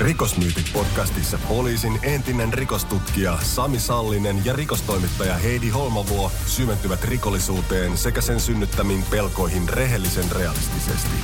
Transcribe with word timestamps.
Rikosmyytit 0.00 0.72
podcastissa 0.72 1.38
poliisin 1.48 1.98
entinen 2.02 2.52
rikostutkija 2.52 3.38
Sami 3.42 3.80
Sallinen 3.80 4.44
ja 4.44 4.52
rikostoimittaja 4.52 5.34
Heidi 5.34 5.68
Holmavuo 5.68 6.30
syventyvät 6.46 7.04
rikollisuuteen 7.04 7.98
sekä 7.98 8.20
sen 8.20 8.40
synnyttämiin 8.40 9.02
pelkoihin 9.10 9.68
rehellisen 9.68 10.32
realistisesti. 10.32 11.16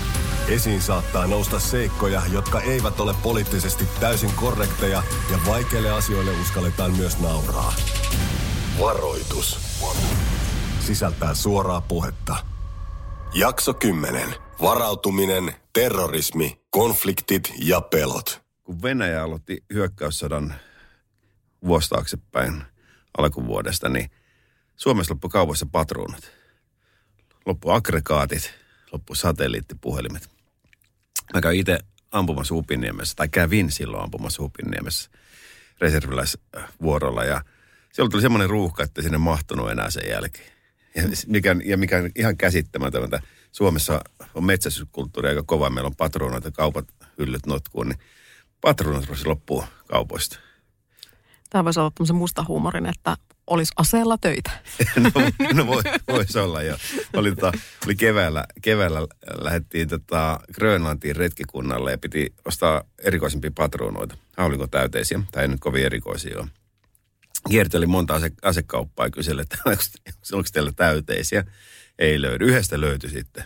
Esiin 0.48 0.83
saattaa 0.83 1.27
nousta 1.27 1.61
seikkoja, 1.61 2.23
jotka 2.33 2.61
eivät 2.61 3.01
ole 3.01 3.14
poliittisesti 3.23 3.84
täysin 4.01 4.33
korrekteja 4.37 5.02
ja 5.30 5.39
vaikeille 5.47 5.91
asioille 5.91 6.30
uskalletaan 6.42 6.97
myös 6.97 7.19
nauraa. 7.19 7.75
Varoitus. 8.80 9.59
Sisältää 10.80 11.34
suoraa 11.34 11.80
puhetta. 11.80 12.37
Jakso 13.34 13.75
10. 13.75 14.34
Varautuminen, 14.62 15.55
terrorismi, 15.73 16.61
konfliktit 16.70 17.52
ja 17.59 17.80
pelot. 17.80 18.49
Kun 18.70 18.83
Venäjä 18.83 19.23
aloitti 19.23 19.65
hyökkäyssodan 19.73 20.55
vuosi 21.65 21.88
taaksepäin 21.88 22.62
alkuvuodesta, 23.19 23.89
niin 23.89 24.11
Suomessa 24.77 25.14
loppu 25.14 25.28
kaupoissa 25.28 25.67
patruunat. 25.72 26.33
Loppu 27.47 27.70
aggregaatit, 27.70 28.55
loppu 28.92 29.14
satelliittipuhelimet. 29.14 30.31
Mä 31.34 31.41
käyn 31.41 31.56
itse 31.56 31.78
ampumassa 32.12 32.55
Upiniemessä, 32.55 33.14
tai 33.17 33.28
kävin 33.28 33.70
silloin 33.70 34.03
ampumassa 34.03 34.42
Upiniemessä 34.42 35.11
reserviläisvuorolla. 35.81 37.25
Ja 37.25 37.44
siellä 37.92 38.11
tuli 38.11 38.22
semmoinen 38.22 38.50
ruuhka, 38.50 38.83
että 38.83 39.03
sinne 39.03 39.19
mahtunut 39.19 39.70
enää 39.70 39.91
sen 39.91 40.09
jälkeen. 40.09 40.53
Ja 40.94 41.03
mikä, 41.27 41.56
ja 41.64 41.77
mikä 41.77 41.98
on 41.98 42.11
ihan 42.16 42.37
käsittämätöntä. 42.37 43.22
Suomessa 43.53 44.00
on 44.34 44.44
metsästyskulttuuri 44.44 45.28
aika 45.28 45.42
kova. 45.42 45.70
Meillä 45.70 45.89
on 45.89 45.97
patruunoita, 45.97 46.50
kaupat 46.50 46.89
hyllyt 47.19 47.47
notkuun, 47.47 47.89
niin 47.89 47.98
patruunat 48.61 49.05
rupesi 49.05 49.27
loppuu 49.27 49.64
kaupoista. 49.89 50.39
Tämä 51.50 51.64
voisi 51.64 51.80
olla 51.80 51.91
tämmöisen 51.94 52.16
musta 52.16 52.44
huumorin, 52.48 52.86
että 52.86 53.16
olisi 53.47 53.72
aseella 53.77 54.19
töitä. 54.19 54.50
No, 54.97 55.11
no 55.55 55.66
voi, 55.66 55.83
voisi 56.08 56.39
olla 56.39 56.62
jo. 56.62 56.77
Oli, 57.12 57.31
tota, 57.31 57.53
oli 57.86 57.94
keväällä, 57.94 58.44
keväällä 58.62 59.00
lähdettiin 59.41 59.88
tota 59.88 60.41
Grönlantiin 60.55 61.16
retkikunnalle 61.16 61.91
ja 61.91 61.98
piti 61.98 62.34
ostaa 62.44 62.83
erikoisempia 62.98 63.50
patruunoita. 63.55 64.16
Haulinko 64.36 64.66
täyteisiä, 64.66 65.20
tai 65.33 65.42
ei 65.42 65.48
nyt 65.48 65.61
kovin 65.61 65.84
erikoisia 65.84 66.38
ole. 66.38 66.48
Kierteli 67.48 67.86
monta 67.86 68.14
ase, 68.14 68.31
asekauppaa 68.42 69.06
ja 69.06 69.11
kyseli, 69.11 69.42
että 69.42 69.58
onko, 69.66 69.83
onko 70.33 70.48
teillä 70.53 70.72
täyteisiä. 70.77 71.44
Ei 71.98 72.22
löydy. 72.22 72.44
Yhdestä 72.44 72.81
löytyi 72.81 73.11
sitten. 73.11 73.44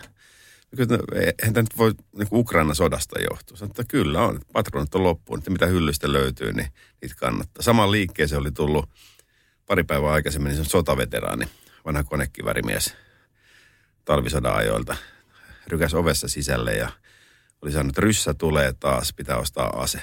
Kyllä, 0.75 0.97
no, 0.97 1.03
eihän 1.15 1.53
tämä 1.53 1.61
nyt 1.61 1.77
voi 1.77 1.93
niin 2.17 2.27
Ukraina 2.31 2.73
sodasta 2.73 3.19
johtua. 3.19 3.57
Sanoin, 3.57 3.71
että 3.71 3.83
kyllä 3.87 4.21
on, 4.21 4.39
patruunat 4.53 4.95
on 4.95 5.03
loppuun, 5.03 5.39
että 5.39 5.51
mitä 5.51 5.65
hyllystä 5.65 6.13
löytyy, 6.13 6.53
niin 6.53 6.67
niitä 7.01 7.15
kannattaa. 7.15 7.63
Samaan 7.63 7.91
liikkeeseen 7.91 8.41
oli 8.41 8.51
tullut 8.51 8.89
pari 9.65 9.83
päivää 9.83 10.11
aikaisemmin 10.11 10.53
niin 10.53 10.65
sotaveteraani, 10.65 11.45
vanha 11.85 12.03
konekivärimies 12.03 12.95
talvisodan 14.05 14.55
ajoilta. 14.55 14.95
Rykäs 15.67 15.93
ovessa 15.93 16.27
sisälle 16.27 16.73
ja 16.73 16.89
oli 17.61 17.71
sanonut, 17.71 17.89
että 17.89 18.01
ryssä 18.01 18.33
tulee 18.33 18.73
taas, 18.79 19.13
pitää 19.13 19.37
ostaa 19.37 19.81
ase. 19.81 20.01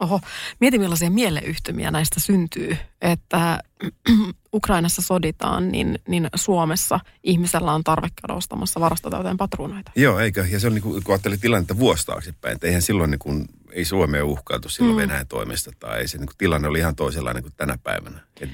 Oho, 0.00 0.20
mieti 0.60 0.78
millaisia 0.78 1.10
mieleyhtymiä 1.10 1.90
näistä 1.90 2.20
syntyy, 2.20 2.76
että 3.00 3.62
Ukrainassa 4.54 5.02
soditaan, 5.02 5.72
niin, 5.72 5.98
niin 6.08 6.28
Suomessa 6.34 7.00
ihmisellä 7.24 7.72
on 7.72 7.84
tarve 7.84 8.08
käydä 8.08 8.34
ostamassa 8.34 8.80
varastotäyteen 8.80 9.36
patruunoita. 9.36 9.92
Joo, 9.96 10.18
eikö? 10.18 10.46
Ja 10.50 10.60
se 10.60 10.66
on 10.66 10.74
niin 10.74 10.82
kuin, 10.82 11.04
kun 11.04 11.12
ajattelee 11.12 11.38
tilannetta 11.38 11.78
vuosi 11.78 12.06
taaksepäin, 12.06 12.54
että 12.54 12.66
eihän 12.66 12.82
silloin 12.82 13.10
niin 13.10 13.18
kuin, 13.18 13.48
ei 13.72 13.84
Suomea 13.84 14.24
uhkailtu 14.24 14.68
silloin 14.68 14.96
mm. 14.96 15.00
Venäjän 15.00 15.26
toimesta 15.26 15.70
tai 15.78 15.98
ei 15.98 16.08
se 16.08 16.18
niin 16.18 16.26
kuin, 16.26 16.36
tilanne 16.38 16.68
oli 16.68 16.78
ihan 16.78 16.96
toisenlainen 16.96 17.42
kuin 17.42 17.54
tänä 17.56 17.78
päivänä. 17.82 18.20
Et, 18.40 18.50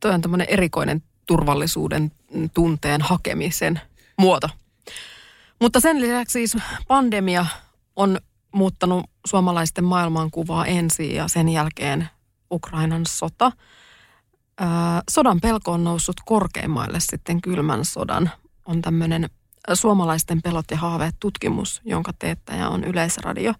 Tuo 0.00 0.10
on 0.10 0.20
tämmöinen 0.20 0.46
erikoinen 0.50 1.02
turvallisuuden 1.26 2.12
tunteen 2.54 3.02
hakemisen 3.02 3.80
muoto. 4.18 4.48
Mutta 5.60 5.80
sen 5.80 6.00
lisäksi 6.00 6.32
siis 6.32 6.56
pandemia 6.88 7.46
on 7.96 8.20
muuttanut 8.52 9.09
suomalaisten 9.26 9.84
maailmankuvaa 9.84 10.66
ensin 10.66 11.14
ja 11.14 11.28
sen 11.28 11.48
jälkeen 11.48 12.08
Ukrainan 12.52 13.06
sota. 13.06 13.52
Sodan 15.10 15.40
pelko 15.40 15.72
on 15.72 15.84
noussut 15.84 16.16
korkeimmaille 16.24 17.00
sitten 17.00 17.40
kylmän 17.40 17.84
sodan. 17.84 18.30
On 18.66 18.82
tämmöinen 18.82 19.30
suomalaisten 19.72 20.42
pelot 20.42 20.64
ja 20.70 20.76
haaveet 20.76 21.14
tutkimus, 21.20 21.80
jonka 21.84 22.12
teettäjä 22.18 22.68
on 22.68 22.84
Yleisradio. 22.84 23.52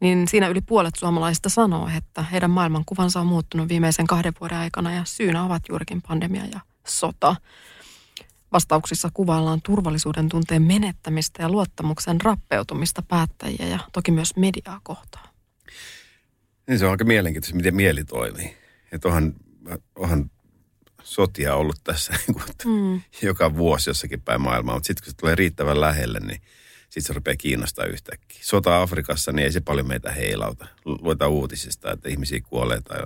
Niin 0.00 0.28
siinä 0.28 0.48
yli 0.48 0.60
puolet 0.60 0.94
suomalaisista 0.94 1.48
sanoo, 1.48 1.90
että 1.96 2.22
heidän 2.22 2.50
maailmankuvansa 2.50 3.20
on 3.20 3.26
muuttunut 3.26 3.68
viimeisen 3.68 4.06
kahden 4.06 4.32
vuoden 4.40 4.58
aikana 4.58 4.92
ja 4.92 5.04
syynä 5.04 5.44
ovat 5.44 5.62
juurikin 5.68 6.02
pandemia 6.08 6.46
ja 6.46 6.60
sota. 6.86 7.36
Vastauksissa 8.54 9.08
kuvaillaan 9.14 9.62
turvallisuuden 9.62 10.28
tunteen 10.28 10.62
menettämistä 10.62 11.42
ja 11.42 11.48
luottamuksen 11.48 12.20
rappeutumista 12.20 13.02
päättäjiä 13.02 13.66
ja 13.68 13.78
toki 13.92 14.10
myös 14.10 14.36
mediaa 14.36 14.80
kohtaan. 14.82 15.28
niin 16.68 16.78
se 16.78 16.84
on 16.84 16.90
aika 16.90 17.04
mielenkiintoista, 17.04 17.56
miten 17.56 17.74
mieli 17.76 18.04
toimii. 18.04 18.56
Että 18.92 19.08
onhan, 19.08 19.34
onhan 19.96 20.30
sotia 21.02 21.54
ollut 21.54 21.76
tässä 21.84 22.12
niin 22.26 22.34
kuin, 22.34 22.44
Mm. 22.64 23.00
joka 23.22 23.56
vuosi 23.56 23.90
jossakin 23.90 24.20
päin 24.22 24.40
maailmaa, 24.40 24.74
mutta 24.74 24.86
sitten 24.86 25.04
kun 25.04 25.10
se 25.10 25.16
tulee 25.16 25.34
riittävän 25.34 25.80
lähelle, 25.80 26.20
niin 26.20 26.40
sitten 26.82 27.02
se 27.02 27.12
rupeaa 27.12 27.36
kiinnostaa 27.36 27.84
yhtäkkiä. 27.84 28.40
Sota 28.42 28.82
Afrikassa, 28.82 29.32
niin 29.32 29.44
ei 29.44 29.52
se 29.52 29.60
paljon 29.60 29.88
meitä 29.88 30.12
heilauta. 30.12 30.66
Lu- 30.84 30.98
Luetaan 31.02 31.30
uutisista, 31.30 31.92
että 31.92 32.08
ihmisiä 32.08 32.40
kuolee 32.48 32.80
tai 32.80 32.98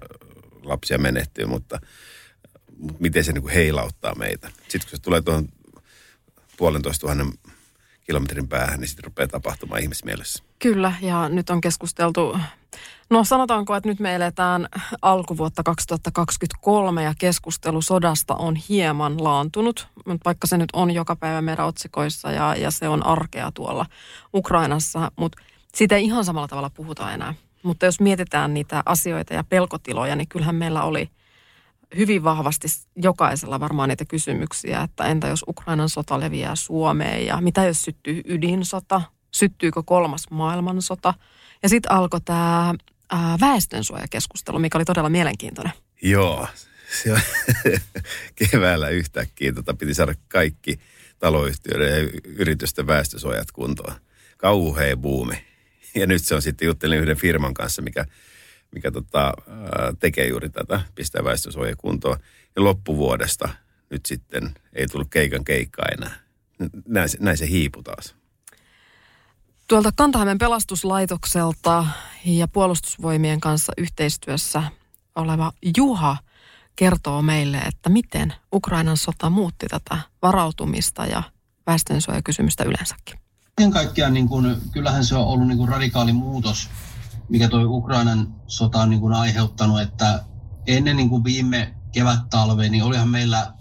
lapsia 0.63 0.99
menehtyy, 0.99 1.47
mutta, 1.47 1.81
mutta 2.79 3.03
miten 3.03 3.25
se 3.25 3.33
niin 3.33 3.49
heilauttaa 3.49 4.15
meitä. 4.15 4.49
Sitten 4.69 4.81
kun 4.81 4.91
se 4.91 5.03
tulee 5.03 5.23
tuohon 5.23 5.49
puolentoista 6.57 7.01
tuhannen 7.01 7.33
kilometrin 8.07 8.49
päähän, 8.49 8.81
niin 8.81 8.89
sitten 8.89 9.05
rupeaa 9.05 9.29
tapahtumaan 9.29 9.83
ihmismielessä. 9.83 10.43
Kyllä, 10.59 10.93
ja 11.01 11.29
nyt 11.29 11.51
on 11.51 11.61
keskusteltu, 11.61 12.39
no 13.11 13.25
sanotaanko, 13.25 13.77
että 13.77 13.89
nyt 13.89 14.01
me 14.01 14.15
eletään 14.15 14.69
alkuvuotta 15.03 15.63
2023 15.63 17.03
ja 17.03 17.15
keskustelu 17.19 17.83
sodasta 17.83 18.35
on 18.35 18.57
hieman 18.57 19.25
laantunut, 19.25 19.89
mutta 20.07 20.25
vaikka 20.25 20.47
se 20.47 20.59
nyt 20.59 20.71
on 20.73 20.91
joka 20.91 21.17
päivä 21.17 21.43
meidän 21.43 21.67
otsikoissa 21.67 22.33
ja, 22.33 22.55
ja 22.57 22.71
se 22.71 22.89
on 22.89 23.07
arkea 23.07 23.53
tuolla 23.53 23.87
Ukrainassa, 24.35 25.13
mutta 25.17 25.43
siitä 25.75 25.97
ei 25.97 26.05
ihan 26.05 26.25
samalla 26.25 26.49
tavalla 26.49 26.71
puhuta 26.71 27.13
enää. 27.13 27.35
Mutta 27.63 27.87
jos 27.87 28.01
mietitään 28.01 28.55
niitä 28.55 28.83
asioita 28.87 29.35
ja 29.35 29.45
pelkotiloja, 29.45 30.17
niin 30.17 30.29
kyllähän 30.29 30.55
meillä 30.55 30.83
oli 30.83 31.11
hyvin 31.97 32.25
vahvasti 32.25 32.69
jokaisella 32.97 33.61
varmaan 33.61 33.89
niitä 33.89 34.05
kysymyksiä, 34.05 34.83
että 34.83 35.05
entä 35.05 35.29
jos 35.29 35.45
Ukrainan 35.49 35.89
sota 35.89 36.21
leviää 36.21 36.57
Suomeen 36.57 37.27
ja 37.27 37.41
mitä 37.41 37.65
jos 37.65 37.83
syttyy 37.85 38.23
ydinsota, 38.25 39.03
syttyykö 39.31 39.83
kolmas 39.83 40.31
maailmansota. 40.31 41.15
Ja 41.63 41.69
sitten 41.69 41.93
alkoi 41.93 42.21
tämä 42.21 42.75
väestönsuojakeskustelu, 43.41 44.59
mikä 44.59 44.79
oli 44.79 44.85
todella 44.85 45.11
mielenkiintoinen. 45.11 45.73
Joo, 46.03 46.49
se 47.03 47.13
on 47.13 47.21
keväällä 48.51 48.89
yhtäkkiä 48.89 49.53
tota, 49.53 49.75
piti 49.75 49.95
saada 49.95 50.15
kaikki 50.29 50.81
taloyhtiöiden 51.19 51.91
ja 51.91 52.11
yritysten 52.25 52.87
väestösuojat 52.87 53.53
kuntoon. 53.53 53.95
Kauhea 54.37 54.97
buumi. 54.97 55.45
Ja 55.95 56.07
nyt 56.07 56.25
se 56.25 56.35
on 56.35 56.43
sitten 56.43 56.67
juttelin 56.67 56.99
yhden 56.99 57.17
firman 57.17 57.55
kanssa, 57.55 57.83
mikä, 57.83 58.05
mikä 58.75 58.91
tota, 58.91 59.33
tekee 59.99 60.29
juuri 60.29 60.49
tätä, 60.49 60.81
pistää 60.95 61.25
väestösuoja 61.25 61.77
kuntoon. 61.77 62.17
Ja 62.57 62.65
loppuvuodesta 62.65 63.49
nyt 63.91 64.07
sitten 64.07 64.55
ei 64.73 64.87
tullut 64.87 65.11
keikan 65.11 65.45
keikkaa 65.45 65.87
enää. 65.99 66.15
Näin, 66.89 67.09
se- 67.09 67.19
näin 67.21 67.37
se 67.37 67.49
hiipu 67.49 67.83
taas. 67.83 68.15
Tuolta 69.69 69.91
Kantahämeen 69.97 70.39
pelastuslaitokselta 70.39 71.87
ja 72.25 72.49
puolustusvoimien 72.49 73.41
kanssa 73.41 73.73
yhteistyössä 73.77 74.63
oleva 75.15 75.53
Juha 75.77 76.17
kertoo 76.77 77.23
meille, 77.23 77.59
että 77.59 77.91
miten 77.91 78.35
Ukrainan 78.53 78.97
sota 78.97 79.31
muutti 79.31 79.67
tätä 79.67 79.99
varautumista 80.23 81.07
ja 81.07 81.23
väestönsuojakysymystä 81.67 82.65
yleensäkin. 82.65 83.19
Kaiken 83.57 83.73
kaikkiaan 83.73 84.15
niin 84.15 84.29
kuin, 84.29 84.57
kyllähän 84.73 85.05
se 85.05 85.15
on 85.15 85.27
ollut 85.27 85.49
niin 85.49 85.59
kuin 85.59 85.69
radikaali 85.69 86.13
muutos 86.13 86.69
mikä 87.29 87.49
toi 87.49 87.65
Ukrainan 87.65 88.35
sota 88.47 88.79
on 88.79 88.91
niin 88.91 89.01
kuin 89.01 89.15
aiheuttanut, 89.15 89.81
että 89.81 90.25
ennen 90.67 90.97
niin 90.97 91.09
kuin 91.09 91.25
viime 91.25 91.75
kevät-talvea, 91.93 92.71
niin 92.71 92.85
olihan 92.85 93.09
meillä 93.09 93.53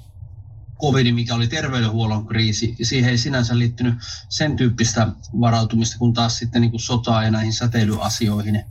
covid, 0.82 1.12
mikä 1.12 1.36
oli 1.36 1.48
terveydenhuollon 1.48 2.28
kriisi, 2.28 2.76
siihen 2.82 3.10
ei 3.10 3.18
sinänsä 3.18 3.58
liittynyt 3.58 3.96
sen 4.30 4.56
tyyppistä 4.56 5.08
varautumista, 5.42 5.98
kun 5.98 6.14
taas 6.14 6.38
sitten 6.38 6.62
niin 6.62 6.72
kuin 6.72 6.82
sotaa 6.82 7.24
ja 7.24 7.32
näihin 7.32 7.54
säteilyasioihin. 7.54 8.64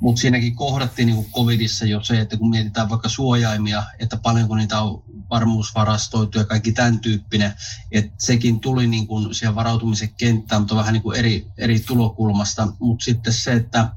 Mutta 0.00 0.20
siinäkin 0.20 0.56
kohdattiin 0.56 1.06
niin 1.06 1.16
kuin 1.16 1.32
covidissa 1.32 1.84
jo 1.84 2.02
se, 2.02 2.20
että 2.20 2.36
kun 2.36 2.50
mietitään 2.50 2.88
vaikka 2.88 3.08
suojaimia, 3.08 3.82
että 3.98 4.16
paljonko 4.16 4.56
niitä 4.56 4.80
on 4.80 5.03
varmuusvarastoitu 5.34 6.38
ja 6.38 6.44
kaikki 6.44 6.72
tämän 6.72 7.00
tyyppinen, 7.00 7.54
että 7.92 8.12
sekin 8.18 8.60
tuli 8.60 8.86
niin 8.86 9.06
kuin 9.06 9.34
siihen 9.34 9.54
varautumisen 9.54 10.14
kenttään, 10.14 10.62
mutta 10.62 10.76
vähän 10.76 10.92
niin 10.92 11.02
kuin 11.02 11.18
eri, 11.18 11.46
eri 11.58 11.80
tulokulmasta. 11.80 12.68
Mutta 12.80 13.04
sitten 13.04 13.32
se, 13.32 13.52
että 13.52 13.88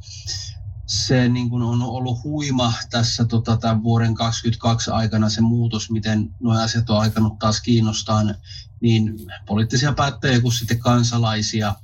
se 0.85 1.29
niin 1.29 1.49
kuin 1.49 1.63
on 1.63 1.81
ollut 1.81 2.23
huima 2.23 2.73
tässä 2.89 3.25
tota, 3.25 3.57
tämän 3.57 3.83
vuoden 3.83 4.15
2022 4.15 4.91
aikana 4.91 5.29
se 5.29 5.41
muutos, 5.41 5.91
miten 5.91 6.35
nuo 6.39 6.53
asiat 6.53 6.89
on 6.89 6.99
aikanut 6.99 7.39
taas 7.39 7.61
kiinnostaa 7.61 8.21
niin 8.81 9.13
poliittisia 9.45 9.93
päättäjiä 9.93 10.41
kuin 10.41 10.53
sitten 10.53 10.79
kansalaisia. 10.79 11.75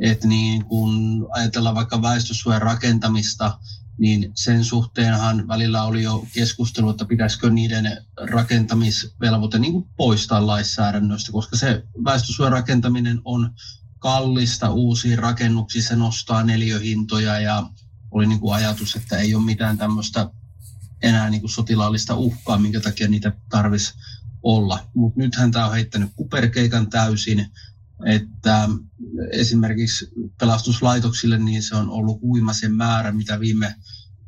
Että 0.00 0.28
niin 0.28 0.64
kun 0.64 1.26
ajatellaan 1.30 1.74
vaikka 1.74 2.02
väestösuojan 2.02 2.62
rakentamista, 2.62 3.58
niin 4.00 4.32
sen 4.34 4.64
suhteenhan 4.64 5.48
välillä 5.48 5.82
oli 5.82 6.02
jo 6.02 6.26
keskustelu, 6.34 6.90
että 6.90 7.04
pitäisikö 7.04 7.50
niiden 7.50 8.04
rakentamisvelvoite 8.30 9.58
niin 9.58 9.72
kuin 9.72 9.88
poistaa 9.96 10.46
lainsäädännöstä, 10.46 11.32
koska 11.32 11.56
se 11.56 11.84
väestösuojan 12.04 12.52
rakentaminen 12.52 13.20
on 13.24 13.50
kallista 13.98 14.70
uusiin 14.70 15.18
rakennuksiin, 15.18 15.82
se 15.82 15.96
nostaa 15.96 16.42
neliöhintoja 16.42 17.40
ja 17.40 17.70
oli 18.10 18.26
niin 18.26 18.40
kuin 18.40 18.54
ajatus, 18.54 18.96
että 18.96 19.16
ei 19.16 19.34
ole 19.34 19.44
mitään 19.44 19.78
tämmöistä 19.78 20.30
enää 21.02 21.30
niin 21.30 21.40
kuin 21.40 21.50
sotilaallista 21.50 22.14
uhkaa, 22.14 22.58
minkä 22.58 22.80
takia 22.80 23.08
niitä 23.08 23.32
tarvitsisi 23.48 23.94
olla. 24.42 24.86
Mutta 24.94 25.18
nythän 25.18 25.50
tämä 25.50 25.66
on 25.66 25.72
heittänyt 25.72 26.10
kuperkeikan 26.16 26.90
täysin, 26.90 27.50
että 28.06 28.68
esimerkiksi 29.32 30.08
pelastuslaitoksille 30.40 31.38
niin 31.38 31.62
se 31.62 31.76
on 31.76 31.90
ollut 31.90 32.20
huima 32.20 32.52
sen 32.52 32.74
määrä, 32.74 33.12
mitä 33.12 33.40
viime 33.40 33.74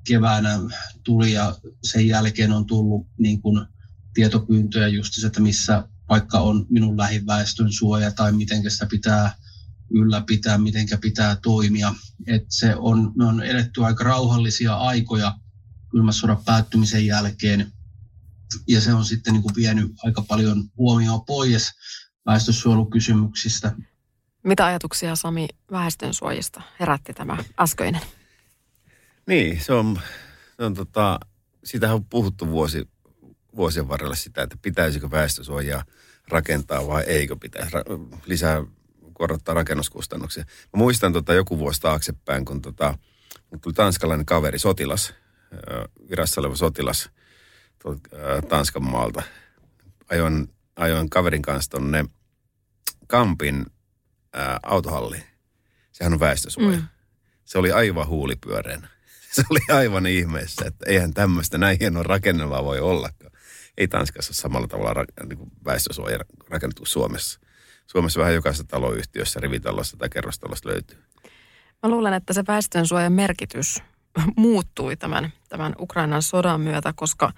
keväänä 0.06 0.58
tuli 1.04 1.32
ja 1.32 1.58
sen 1.84 2.08
jälkeen 2.08 2.52
on 2.52 2.66
tullut 2.66 3.06
niin 3.18 3.42
kuin 3.42 3.66
tietopyyntöjä 4.14 4.88
just 4.88 5.24
että 5.24 5.40
missä 5.40 5.88
vaikka 6.08 6.38
on 6.38 6.66
minun 6.70 6.96
lähiväestön 6.96 7.72
suoja 7.72 8.10
tai 8.10 8.32
miten 8.32 8.70
sitä 8.70 8.86
pitää 8.86 9.34
ylläpitää, 9.90 10.58
miten 10.58 10.86
pitää 11.00 11.36
toimia. 11.36 11.94
Et 12.26 12.44
se 12.48 12.76
on, 12.76 13.12
me 13.16 13.24
on 13.24 13.42
eletty 13.42 13.84
aika 13.84 14.04
rauhallisia 14.04 14.74
aikoja 14.74 15.38
kylmän 15.90 16.14
sodan 16.14 16.44
päättymisen 16.44 17.06
jälkeen, 17.06 17.72
ja 18.68 18.80
se 18.80 18.94
on 18.94 19.04
sitten 19.04 19.32
niin 19.32 19.42
kuin 19.42 19.54
vienyt 19.54 19.92
aika 20.04 20.22
paljon 20.22 20.64
huomioon 20.76 21.24
pois 21.24 21.70
väestönsuojelukysymyksistä. 22.26 23.72
Mitä 24.42 24.66
ajatuksia 24.66 25.16
Sami 25.16 25.48
väestönsuojista 25.70 26.62
herätti 26.80 27.12
tämä 27.14 27.36
äskeinen? 27.60 28.00
Niin, 29.26 29.60
se 29.60 29.72
on, 29.72 30.00
se 30.56 30.64
on 30.64 30.74
tota, 30.74 31.20
sitähän 31.64 31.96
on 31.96 32.04
puhuttu 32.04 32.48
vuosi, 32.48 32.88
vuosien 33.56 33.88
varrella 33.88 34.14
sitä, 34.14 34.42
että 34.42 34.56
pitäisikö 34.62 35.10
väestösuojaa 35.10 35.84
rakentaa 36.28 36.86
vai 36.86 37.02
eikö 37.02 37.36
pitäisi 37.36 37.72
lisää 38.26 38.64
korottaa 39.12 39.54
rakennuskustannuksia. 39.54 40.44
Mä 40.44 40.78
muistan 40.78 41.12
tota 41.12 41.34
joku 41.34 41.58
vuosi 41.58 41.80
taaksepäin, 41.80 42.44
kun 42.44 42.62
tota, 42.62 42.98
tuli 43.60 43.74
tanskalainen 43.74 44.26
kaveri, 44.26 44.58
sotilas, 44.58 45.14
virassa 46.10 46.40
oleva 46.40 46.56
sotilas 46.56 47.10
Tanskan 48.48 48.84
maalta. 48.84 49.22
Ajoin, 50.10 50.48
ajoin 50.76 51.10
kaverin 51.10 51.42
kanssa 51.42 51.70
tonne 51.70 52.04
Kampin 53.06 53.66
ää, 54.32 54.60
autohalliin. 54.62 55.24
Sehän 55.92 56.12
on 56.12 56.20
väestösuoja. 56.20 56.78
Mm. 56.78 56.86
Se 57.44 57.58
oli 57.58 57.72
aivan 57.72 58.06
huulipyöreänä. 58.06 58.88
Se 59.32 59.42
oli 59.50 59.78
aivan 59.78 60.06
ihmeessä, 60.06 60.64
että 60.66 60.84
eihän 60.88 61.14
tämmöistä 61.14 61.58
näin 61.58 61.76
hienoa 61.80 62.02
rakennelmaa 62.02 62.64
voi 62.64 62.80
ollakaan. 62.80 63.32
Ei 63.78 63.88
Tanskassa 63.88 64.34
samalla 64.34 64.68
tavalla 64.68 65.02
ra- 65.02 65.26
niin 65.26 65.50
väestösuoja 65.64 66.18
rakennettu 66.48 66.84
Suomessa. 66.84 67.40
Suomessa 67.86 68.20
vähän 68.20 68.34
jokaisessa 68.34 68.64
taloyhtiössä, 68.64 69.40
rivitalossa 69.40 69.96
tai 69.96 70.08
kerrostalossa 70.08 70.68
löytyy. 70.68 70.98
Mä 71.82 71.90
luulen, 71.90 72.14
että 72.14 72.32
se 72.32 72.44
väestönsuojan 72.48 73.12
merkitys 73.12 73.82
muuttui 74.36 74.96
tämän, 74.96 75.32
tämän 75.48 75.74
Ukrainan 75.78 76.22
sodan 76.22 76.60
myötä, 76.60 76.92
koska 76.96 77.32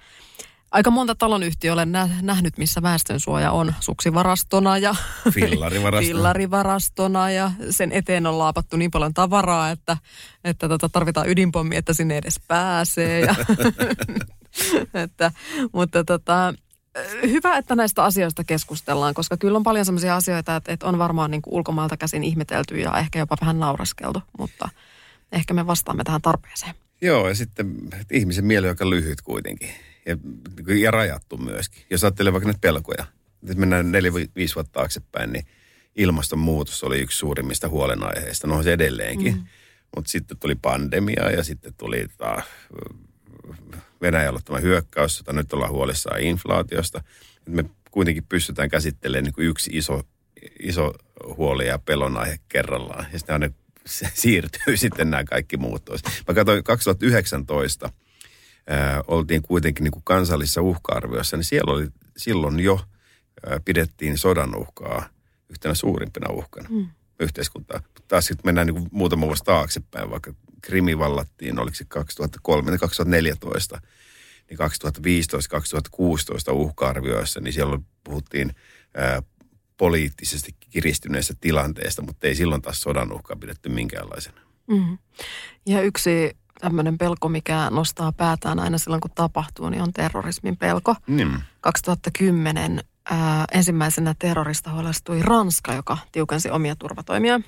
aika 0.75 0.91
monta 0.91 1.15
talonyhtiöä 1.15 1.73
olen 1.73 1.91
nähnyt, 2.21 2.57
missä 2.57 2.81
väestönsuoja 2.81 3.51
on 3.51 3.73
suksivarastona 3.79 4.77
ja 4.77 4.95
fillarivarastona. 5.35 6.07
fillarivarastona 6.07 7.31
ja 7.31 7.51
sen 7.69 7.91
eteen 7.91 8.27
on 8.27 8.39
laapattu 8.39 8.77
niin 8.77 8.91
paljon 8.91 9.13
tavaraa, 9.13 9.71
että, 9.71 9.97
että 10.43 10.69
tota, 10.69 10.89
tarvitaan 10.89 11.29
ydinpommi, 11.29 11.75
että 11.75 11.93
sinne 11.93 12.17
edes 12.17 12.41
pääsee. 12.47 13.19
Ja 13.19 13.35
että, 15.03 15.31
mutta 15.73 16.03
tota, 16.03 16.53
hyvä, 17.21 17.57
että 17.57 17.75
näistä 17.75 18.03
asioista 18.03 18.43
keskustellaan, 18.43 19.13
koska 19.13 19.37
kyllä 19.37 19.57
on 19.57 19.63
paljon 19.63 19.85
sellaisia 19.85 20.15
asioita, 20.15 20.55
että, 20.55 20.73
että 20.73 20.85
on 20.85 20.97
varmaan 20.97 21.31
niin 21.31 21.41
kuin 21.41 21.53
ulkomailta 21.53 21.97
käsin 21.97 22.23
ihmetelty 22.23 22.79
ja 22.79 22.99
ehkä 22.99 23.19
jopa 23.19 23.37
vähän 23.41 23.59
nauraskeltu, 23.59 24.21
mutta 24.39 24.69
ehkä 25.31 25.53
me 25.53 25.67
vastaamme 25.67 26.03
tähän 26.03 26.21
tarpeeseen. 26.21 26.75
Joo, 27.01 27.27
ja 27.27 27.35
sitten 27.35 27.75
ihmisen 28.11 28.45
mieli 28.45 28.67
on 28.67 28.71
aika 28.71 28.89
lyhyt 28.89 29.21
kuitenkin 29.21 29.69
ja, 30.05 30.17
ja 30.75 30.91
rajattu 30.91 31.37
myöskin. 31.37 31.83
Jos 31.89 32.03
ajattelee 32.03 32.33
vaikka 32.33 32.47
näitä 32.47 32.61
pelkoja, 32.61 33.05
että 33.43 33.59
mennään 33.59 33.91
neljä, 33.91 34.13
viisi 34.13 34.55
vuotta 34.55 34.71
taaksepäin, 34.71 35.33
niin 35.33 35.45
ilmastonmuutos 35.95 36.83
oli 36.83 36.99
yksi 36.99 37.17
suurimmista 37.17 37.69
huolenaiheista. 37.69 38.47
No 38.47 38.63
se 38.63 38.73
edelleenkin. 38.73 39.33
Mm. 39.35 39.45
Mutta 39.95 40.11
sitten 40.11 40.37
tuli 40.37 40.55
pandemia 40.55 41.31
ja 41.31 41.43
sitten 41.43 41.73
tuli 41.77 42.07
taas 42.17 42.43
Venäjän 44.01 44.29
aloittama 44.29 44.59
hyökkäys, 44.59 45.17
jota 45.17 45.33
nyt 45.33 45.53
ollaan 45.53 45.71
huolissaan 45.71 46.21
inflaatiosta. 46.21 47.03
Me 47.49 47.65
kuitenkin 47.91 48.25
pystytään 48.29 48.69
käsittelemään 48.69 49.23
niin 49.23 49.33
kuin 49.33 49.47
yksi 49.47 49.71
iso, 49.73 50.01
iso 50.59 50.93
huoli 51.37 51.67
ja 51.67 51.79
pelon 51.79 52.17
aihe 52.17 52.39
kerrallaan. 52.49 53.05
Ja 53.13 53.19
sitten 53.19 53.41
ne 53.41 53.51
siirtyy 54.13 54.77
sitten 54.77 55.09
nämä 55.09 55.23
kaikki 55.23 55.57
muut 55.57 55.85
toista. 55.85 56.11
Mä 56.27 56.33
katsoin 56.33 56.63
2019, 56.63 57.89
ää, 58.67 59.03
oltiin 59.07 59.41
kuitenkin 59.41 59.83
niin 59.83 59.91
kuin 59.91 60.03
kansallisessa 60.03 60.61
uhka-arviossa, 60.61 61.37
niin 61.37 61.45
siellä 61.45 61.73
oli 61.73 61.87
silloin 62.17 62.59
jo 62.59 62.79
ää, 63.49 63.59
pidettiin 63.65 64.17
sodan 64.17 64.55
uhkaa 64.55 65.09
yhtenä 65.49 65.73
suurimpina 65.73 66.31
uhkana 66.31 66.69
mm. 66.69 66.87
yhteiskuntaa. 67.19 67.81
Taas 68.07 68.25
sitten 68.25 68.47
mennään 68.47 68.67
niin 68.67 68.75
kuin 68.75 68.89
muutama 68.91 69.25
vuosi 69.25 69.43
taaksepäin, 69.43 70.09
vaikka 70.09 70.33
Krimi 70.61 70.99
vallattiin, 70.99 71.59
oliko 71.59 71.75
se 71.75 71.85
2003 71.87 72.77
2014, 72.77 73.81
niin 74.49 74.59
2015-2016 76.51 76.53
uhka-arvioissa, 76.53 77.39
niin 77.39 77.53
siellä 77.53 77.79
puhuttiin 78.03 78.55
ää, 78.93 79.21
poliittisesti 79.77 80.55
kiristyneestä 80.69 81.33
tilanteesta, 81.41 82.01
mutta 82.01 82.27
ei 82.27 82.35
silloin 82.35 82.61
taas 82.61 82.81
sodan 82.81 83.11
uhkaa 83.11 83.35
pidetty 83.35 83.69
minkäänlaisena. 83.69 84.41
Mm. 84.67 84.97
Ja 85.65 85.81
yksi 85.81 86.37
tämmöinen 86.65 86.97
pelko, 86.97 87.29
mikä 87.29 87.69
nostaa 87.69 88.11
päätään 88.11 88.59
aina 88.59 88.77
silloin, 88.77 89.01
kun 89.01 89.11
tapahtuu, 89.15 89.69
niin 89.69 89.81
on 89.81 89.93
terrorismin 89.93 90.57
pelko. 90.57 90.95
Mm. 91.07 91.41
2010 91.61 92.79
ää, 93.11 93.45
ensimmäisenä 93.51 94.15
terrorista 94.19 94.71
huolestui 94.71 95.21
Ranska, 95.21 95.73
joka 95.73 95.97
tiukensi 96.11 96.49
omia 96.49 96.75
turvatoimia 96.75 97.39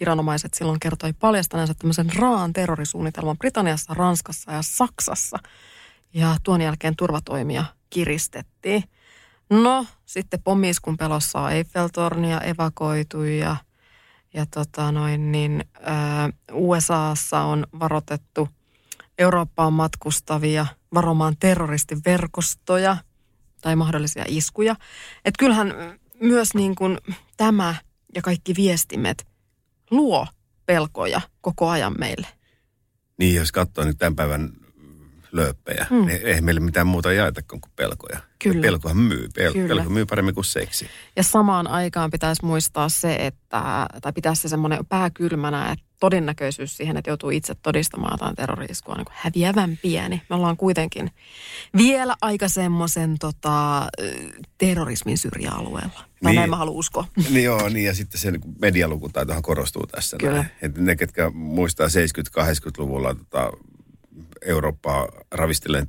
viranomaiset 0.00 0.54
silloin 0.54 0.80
kertoi 0.80 1.12
paljastaneensa 1.12 1.74
tämmöisen 1.74 2.10
raan 2.16 2.52
terrorisuunnitelman 2.52 3.38
Britanniassa, 3.38 3.94
Ranskassa 3.94 4.52
ja 4.52 4.62
Saksassa. 4.62 5.38
Ja 6.14 6.36
tuon 6.42 6.60
jälkeen 6.60 6.96
turvatoimia 6.96 7.64
kiristettiin. 7.90 8.84
No, 9.50 9.86
sitten 10.06 10.42
pommiiskun 10.42 10.96
pelossa 10.96 11.50
Eiffeltornia 11.50 12.40
evakoitu 12.40 13.22
ja, 13.22 13.56
ja 14.34 14.46
tota 14.46 14.92
noin, 14.92 15.32
niin, 15.32 15.64
USAssa 16.52 17.40
on 17.40 17.66
varoitettu 17.80 18.48
Eurooppaan 19.18 19.72
matkustavia 19.72 20.66
varomaan 20.94 21.36
terroristiverkostoja 21.40 22.96
tai 23.60 23.76
mahdollisia 23.76 24.24
iskuja. 24.28 24.76
Et 25.24 25.34
kyllähän 25.38 25.74
myös 26.20 26.54
niin 26.54 26.74
kuin 26.74 26.98
tämä 27.36 27.74
ja 28.14 28.22
kaikki 28.22 28.54
viestimet 28.56 29.26
luo 29.90 30.26
pelkoja 30.66 31.20
koko 31.40 31.68
ajan 31.68 31.94
meille. 31.98 32.26
Niin, 33.18 33.34
jos 33.34 33.52
katsoo 33.52 33.84
nyt 33.84 33.98
tämän 33.98 34.16
päivän 34.16 34.52
lööppejä, 35.32 35.86
mm. 35.90 36.06
niin 36.06 36.20
ei 36.22 36.40
meille 36.40 36.60
mitään 36.60 36.86
muuta 36.86 37.12
jaeta 37.12 37.42
kuin 37.42 37.60
pelkoja. 37.76 38.20
Kyllä. 38.38 38.56
Ja 38.56 38.62
pelkohan 38.62 38.96
myy. 38.96 39.26
Pel- 39.26 39.52
Kyllä. 39.52 39.68
Pelko 39.68 39.90
myy 39.90 40.06
paremmin 40.06 40.34
kuin 40.34 40.44
seksi. 40.44 40.86
Ja 41.16 41.22
samaan 41.22 41.66
aikaan 41.66 42.10
pitäisi 42.10 42.44
muistaa 42.44 42.88
se, 42.88 43.14
että, 43.14 43.86
tai 44.02 44.12
pitäisi 44.12 44.42
se 44.42 44.48
semmoinen 44.48 44.86
pääkylmänä, 44.86 45.72
että 45.72 45.84
todennäköisyys 46.00 46.76
siihen, 46.76 46.96
että 46.96 47.10
joutuu 47.10 47.30
itse 47.30 47.54
todistamaan 47.54 48.12
jotain 48.14 48.36
terroriiskua 48.36 48.94
on 48.94 48.98
niin 48.98 49.06
häviävän 49.10 49.78
pieni. 49.82 50.22
Me 50.30 50.36
ollaan 50.36 50.56
kuitenkin 50.56 51.10
vielä 51.76 52.16
aika 52.22 52.48
semmoisen 52.48 53.18
tota, 53.18 53.86
terrorismin 54.58 55.18
syrjäalueella. 55.18 56.04
Tai 56.22 56.32
niin, 56.32 56.36
näin 56.36 56.50
mä 56.50 56.56
haluan 56.56 56.76
uskoa. 56.76 57.04
Niin 57.30 57.44
joo, 57.44 57.68
niin 57.68 57.86
ja 57.86 57.94
sitten 57.94 58.20
se 58.20 58.30
niin 58.30 58.42
medialukutaitohan 58.60 59.42
korostuu 59.42 59.86
tässä. 59.86 60.16
Kyllä. 60.16 60.32
Näin. 60.32 60.46
Että 60.62 60.80
ne, 60.80 60.96
ketkä 60.96 61.30
muistaa 61.30 61.86
70-80-luvulla 61.86 63.14
tota, 63.14 63.52
Eurooppaa 64.44 65.08
ravistellen 65.30 65.86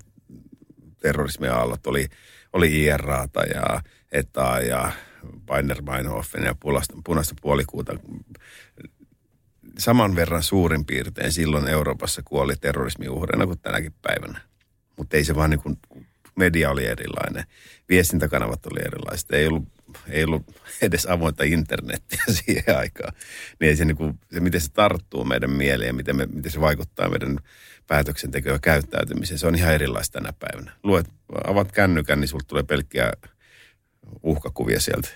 terrorismia 1.01 1.55
aallot, 1.55 1.87
oli, 1.87 2.07
oli 2.53 2.83
IRAta 2.83 3.43
ja 3.43 3.81
ETA 4.11 4.59
ja 4.59 4.91
Bainer 5.45 5.81
Meinhofen 5.81 6.43
ja 6.43 6.55
punaista, 6.59 6.93
punaista 7.03 7.35
puolikuuta. 7.41 7.93
Saman 9.77 10.15
verran 10.15 10.43
suurin 10.43 10.85
piirtein 10.85 11.31
silloin 11.31 11.67
Euroopassa 11.67 12.21
kuoli 12.25 12.55
terrorismiuhreina 12.55 13.45
kuin 13.45 13.59
tänäkin 13.59 13.93
päivänä. 14.01 14.41
Mutta 14.97 15.17
ei 15.17 15.25
se 15.25 15.35
vaan 15.35 15.49
niin 15.49 15.61
kuin, 15.61 15.77
media 16.35 16.69
oli 16.69 16.85
erilainen. 16.85 17.43
Viestintäkanavat 17.89 18.65
oli 18.65 18.79
erilaiset. 18.85 19.31
Ei 19.31 19.47
ollut, 19.47 19.63
ei 20.09 20.23
ollut 20.23 20.43
edes 20.81 21.05
avointa 21.05 21.43
internettiä 21.43 22.23
siihen 22.45 22.77
aikaan. 22.77 23.13
Niin 23.59 23.69
ei 23.69 23.75
se, 23.75 23.85
niin 23.85 23.97
kuin, 23.97 24.19
se, 24.33 24.39
miten 24.39 24.61
se 24.61 24.71
tarttuu 24.71 25.23
meidän 25.23 25.51
mieleen 25.51 25.87
ja 25.87 25.93
miten, 25.93 26.15
me, 26.15 26.25
miten 26.25 26.51
se 26.51 26.61
vaikuttaa 26.61 27.09
meidän 27.09 27.39
päätöksentekoon 27.87 28.55
ja 28.55 28.59
käyttäytymiseen, 28.59 29.39
se 29.39 29.47
on 29.47 29.55
ihan 29.55 29.73
erilaista 29.73 30.19
tänä 30.19 30.33
päivänä. 30.33 30.71
Luet, 30.83 31.09
avat 31.47 31.71
kännykän, 31.71 32.19
niin 32.19 32.27
sulta 32.27 32.45
tulee 32.47 32.63
pelkkiä 32.63 33.13
uhkakuvia 34.23 34.79
sieltä. 34.79 35.09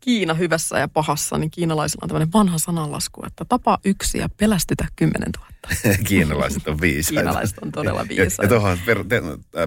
Kiina 0.00 0.34
hyvässä 0.34 0.78
ja 0.78 0.88
pahassa, 0.88 1.38
niin 1.38 1.50
kiinalaisilla 1.50 2.04
on 2.04 2.08
tämmöinen 2.08 2.32
vanha 2.32 2.58
sananlasku, 2.58 3.22
että 3.26 3.44
tapa 3.44 3.78
yksi 3.84 4.18
ja 4.18 4.28
pelästytä 4.36 4.86
kymmenen 4.96 5.32
tuhatta. 5.32 5.68
Kiinalaiset 6.08 6.68
on 6.68 6.80
viisaita. 6.80 7.20
Kiinalaiset 7.20 7.58
on 7.58 7.72
todella 7.72 8.06
viisaita. 8.08 8.42
Ja, 8.42 8.44
ja 8.44 8.48
tuohon 8.48 8.78
per, 8.86 9.04
ter, 9.04 9.22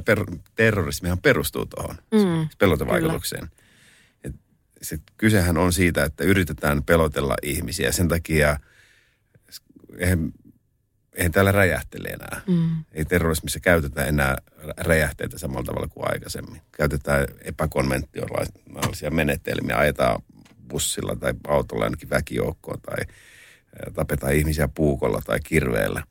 per, 0.05 0.25
terrorismihan 0.55 1.17
perustuu 1.21 1.65
tuohon 1.65 1.95
mm. 2.11 2.49
Et 4.23 4.35
se, 4.81 4.99
kysehän 5.17 5.57
on 5.57 5.73
siitä, 5.73 6.03
että 6.03 6.23
yritetään 6.23 6.83
pelotella 6.83 7.35
ihmisiä. 7.43 7.91
Sen 7.91 8.07
takia 8.07 8.59
eihän, 9.97 10.31
eihän 11.15 11.31
täällä 11.31 11.51
räjähtele 11.51 12.07
enää. 12.07 12.41
Mm. 12.47 12.83
Ei 12.91 13.05
terrorismissa 13.05 13.59
käytetä 13.59 14.05
enää 14.05 14.37
räjähteitä 14.77 15.37
samalla 15.37 15.63
tavalla 15.63 15.87
kuin 15.87 16.11
aikaisemmin. 16.13 16.61
Käytetään 16.71 17.27
epäkonventionaalisia 17.41 19.11
menetelmiä, 19.11 19.77
ajetaan 19.77 20.21
bussilla 20.67 21.15
tai 21.15 21.33
autolla 21.47 21.83
ainakin 21.83 22.09
väkijoukkoon 22.09 22.81
tai 22.81 22.97
tapetaan 23.93 24.33
ihmisiä 24.33 24.67
puukolla 24.67 25.21
tai 25.25 25.39
kirveellä. 25.39 26.03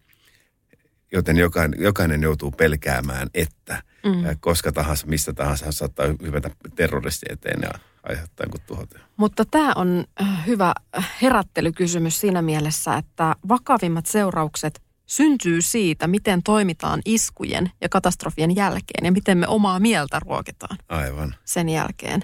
Joten 1.12 1.36
jokainen, 1.36 1.82
jokainen 1.82 2.22
joutuu 2.22 2.50
pelkäämään, 2.50 3.28
että 3.34 3.82
mm. 4.04 4.12
koska 4.40 4.72
tahansa, 4.72 5.06
mistä 5.06 5.32
tahansa 5.32 5.72
saattaa 5.72 6.06
hyvätä 6.22 6.50
terroristi 6.74 7.26
eteen 7.30 7.60
ja 7.62 7.70
aiheuttaa 8.02 8.44
jonkun 8.44 8.60
tuhota. 8.66 8.98
Mutta 9.16 9.44
tämä 9.44 9.72
on 9.76 10.04
hyvä 10.46 10.74
herättelykysymys 11.22 12.20
siinä 12.20 12.42
mielessä, 12.42 12.96
että 12.96 13.36
vakavimmat 13.48 14.06
seuraukset 14.06 14.82
syntyy 15.06 15.62
siitä, 15.62 16.06
miten 16.06 16.42
toimitaan 16.42 17.00
iskujen 17.04 17.70
ja 17.80 17.88
katastrofien 17.88 18.56
jälkeen 18.56 19.04
ja 19.04 19.12
miten 19.12 19.38
me 19.38 19.46
omaa 19.46 19.80
mieltä 19.80 20.20
ruokitaan. 20.20 20.78
Aivan. 20.88 21.34
Sen 21.44 21.68
jälkeen. 21.68 22.22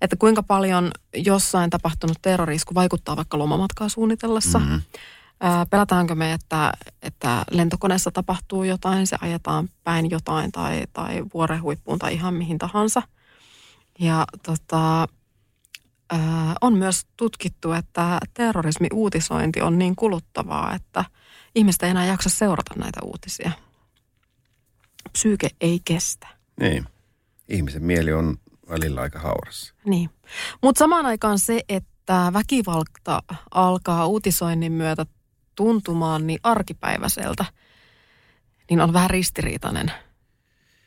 Että 0.00 0.16
kuinka 0.16 0.42
paljon 0.42 0.90
jossain 1.16 1.70
tapahtunut 1.70 2.18
terrorisku 2.22 2.74
vaikuttaa 2.74 3.16
vaikka 3.16 3.38
lomamatkaa 3.38 3.88
suunnitellessa. 3.88 4.58
Mm-hmm. 4.58 4.80
pelätäänkö 5.70 6.14
me, 6.14 6.32
että, 6.32 6.72
että 7.02 7.44
lentokoneessa 7.50 8.10
tapahtuu 8.10 8.64
jotain, 8.64 9.06
se 9.06 9.16
ajetaan 9.20 9.68
päin 9.84 10.10
jotain 10.10 10.52
tai, 10.52 10.84
tai 10.92 11.24
vuorehuippuun 11.34 11.98
tai 11.98 12.14
ihan 12.14 12.34
mihin 12.34 12.58
tahansa. 12.58 13.02
Ja 13.98 14.24
tota, 14.42 15.08
on 16.60 16.74
myös 16.74 17.06
tutkittu, 17.16 17.72
että 17.72 18.18
terrorismi-uutisointi 18.34 19.62
on 19.62 19.78
niin 19.78 19.96
kuluttavaa, 19.96 20.74
että 20.74 21.04
ihmistä 21.58 21.86
ei 21.86 21.90
enää 21.90 22.06
jaksa 22.06 22.28
seurata 22.28 22.74
näitä 22.76 23.00
uutisia. 23.02 23.50
Psyyke 25.12 25.48
ei 25.60 25.80
kestä. 25.84 26.28
Niin. 26.60 26.84
Ihmisen 27.48 27.84
mieli 27.84 28.12
on 28.12 28.36
välillä 28.68 29.00
aika 29.00 29.18
haurassa. 29.18 29.74
Niin. 29.84 30.10
Mutta 30.62 30.78
samaan 30.78 31.06
aikaan 31.06 31.38
se, 31.38 31.60
että 31.68 32.30
väkivalta 32.32 33.22
alkaa 33.50 34.06
uutisoinnin 34.06 34.72
myötä 34.72 35.06
tuntumaan 35.54 36.26
niin 36.26 36.40
arkipäiväiseltä, 36.42 37.44
niin 38.70 38.80
on 38.80 38.92
vähän 38.92 39.10
ristiriitainen 39.10 39.92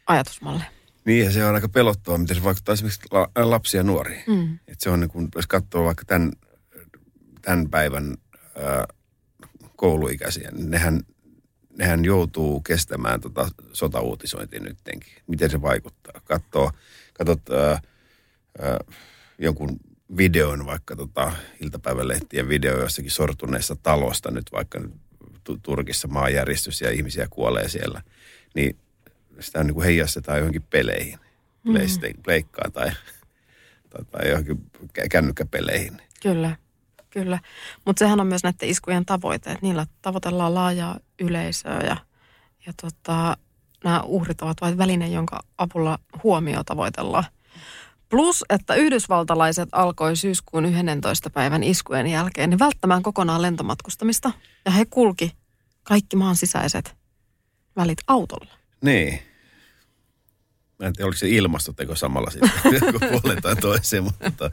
ajatusmalli. 0.07 0.63
Niin, 1.05 1.25
ja 1.25 1.31
se 1.31 1.45
on 1.45 1.55
aika 1.55 1.69
pelottavaa, 1.69 2.17
miten 2.17 2.35
se 2.35 2.43
vaikuttaa 2.43 2.73
esimerkiksi 2.73 3.07
lapsia 3.35 3.79
ja 3.79 3.83
nuoria. 3.83 4.23
Mm. 4.27 4.59
Et 4.67 4.79
se 4.79 4.89
on 4.89 4.99
niin 4.99 5.09
kuin, 5.09 5.27
jos 5.35 5.47
katsoo 5.47 5.85
vaikka 5.85 6.05
tämän, 6.05 6.31
tämän 7.41 7.69
päivän 7.69 8.17
ää, 8.55 8.85
kouluikäisiä, 9.81 10.51
niin 10.51 10.71
nehän, 10.71 11.01
nehän 11.77 12.05
joutuu 12.05 12.61
kestämään 12.61 13.21
tota 13.21 13.49
sotauutisointia 13.73 14.59
nyttenkin. 14.59 15.13
Miten 15.27 15.49
se 15.49 15.61
vaikuttaa? 15.61 16.21
Katsoo, 16.25 16.71
katsot 17.13 17.49
ää, 17.49 17.81
ää, 18.61 18.77
jonkun 19.37 19.79
videon, 20.17 20.65
vaikka 20.65 20.95
tota, 20.95 21.31
iltapäivälehtien 21.61 22.49
video 22.49 22.79
jossakin 22.79 23.11
sortuneessa 23.11 23.75
talosta 23.75 24.31
nyt 24.31 24.45
vaikka 24.51 24.81
Turkissa 25.63 26.07
maanjäristys 26.07 26.81
ja 26.81 26.91
ihmisiä 26.91 27.27
kuolee 27.29 27.69
siellä, 27.69 28.01
niin 28.55 28.77
sitä 29.39 29.63
niin 29.63 29.73
kuin 29.73 29.85
heijastetaan 29.85 30.37
johonkin 30.37 30.63
peleihin, 30.69 31.19
mm. 31.63 31.73
pleikkaan 32.23 32.71
tai, 32.71 32.91
tai, 33.89 34.05
tai 34.11 34.29
johonkin 34.29 34.57
kännykkäpeleihin. 35.11 36.01
Kyllä, 36.23 36.55
kyllä. 37.11 37.39
Mutta 37.85 37.99
sehän 37.99 38.19
on 38.19 38.27
myös 38.27 38.43
näiden 38.43 38.69
iskujen 38.69 39.05
tavoite, 39.05 39.51
että 39.51 39.65
niillä 39.65 39.85
tavoitellaan 40.01 40.55
laajaa 40.55 40.99
yleisöä 41.19 41.79
ja, 41.79 41.97
ja 42.65 42.73
tota, 42.81 43.37
nämä 43.83 44.01
uhrit 44.01 44.41
ovat 44.41 44.61
vain 44.61 44.77
väline, 44.77 45.07
jonka 45.07 45.39
avulla 45.57 45.99
huomio 46.23 46.63
tavoitellaan. 46.63 47.25
Plus, 48.09 48.45
että 48.49 48.75
yhdysvaltalaiset 48.75 49.69
alkoi 49.71 50.15
syyskuun 50.15 50.65
11. 50.65 51.29
päivän 51.29 51.63
iskujen 51.63 52.07
jälkeen 52.07 52.49
niin 52.49 52.59
välttämään 52.59 53.03
kokonaan 53.03 53.41
lentomatkustamista. 53.41 54.31
Ja 54.65 54.71
he 54.71 54.85
kulki 54.85 55.31
kaikki 55.83 56.15
maan 56.15 56.35
sisäiset 56.35 56.95
välit 57.75 57.99
autolla. 58.07 58.53
Niin. 58.81 59.30
En 60.81 60.93
tiedä, 60.93 61.05
oliko 61.05 61.17
se 61.17 61.29
ilmastoteko 61.29 61.95
samalla 61.95 62.31
sitten, 62.31 62.51
kun 62.99 63.21
puoletaan 63.21 63.57
toiseen, 63.57 64.03
mutta, 64.03 64.25
mutta, 64.29 64.51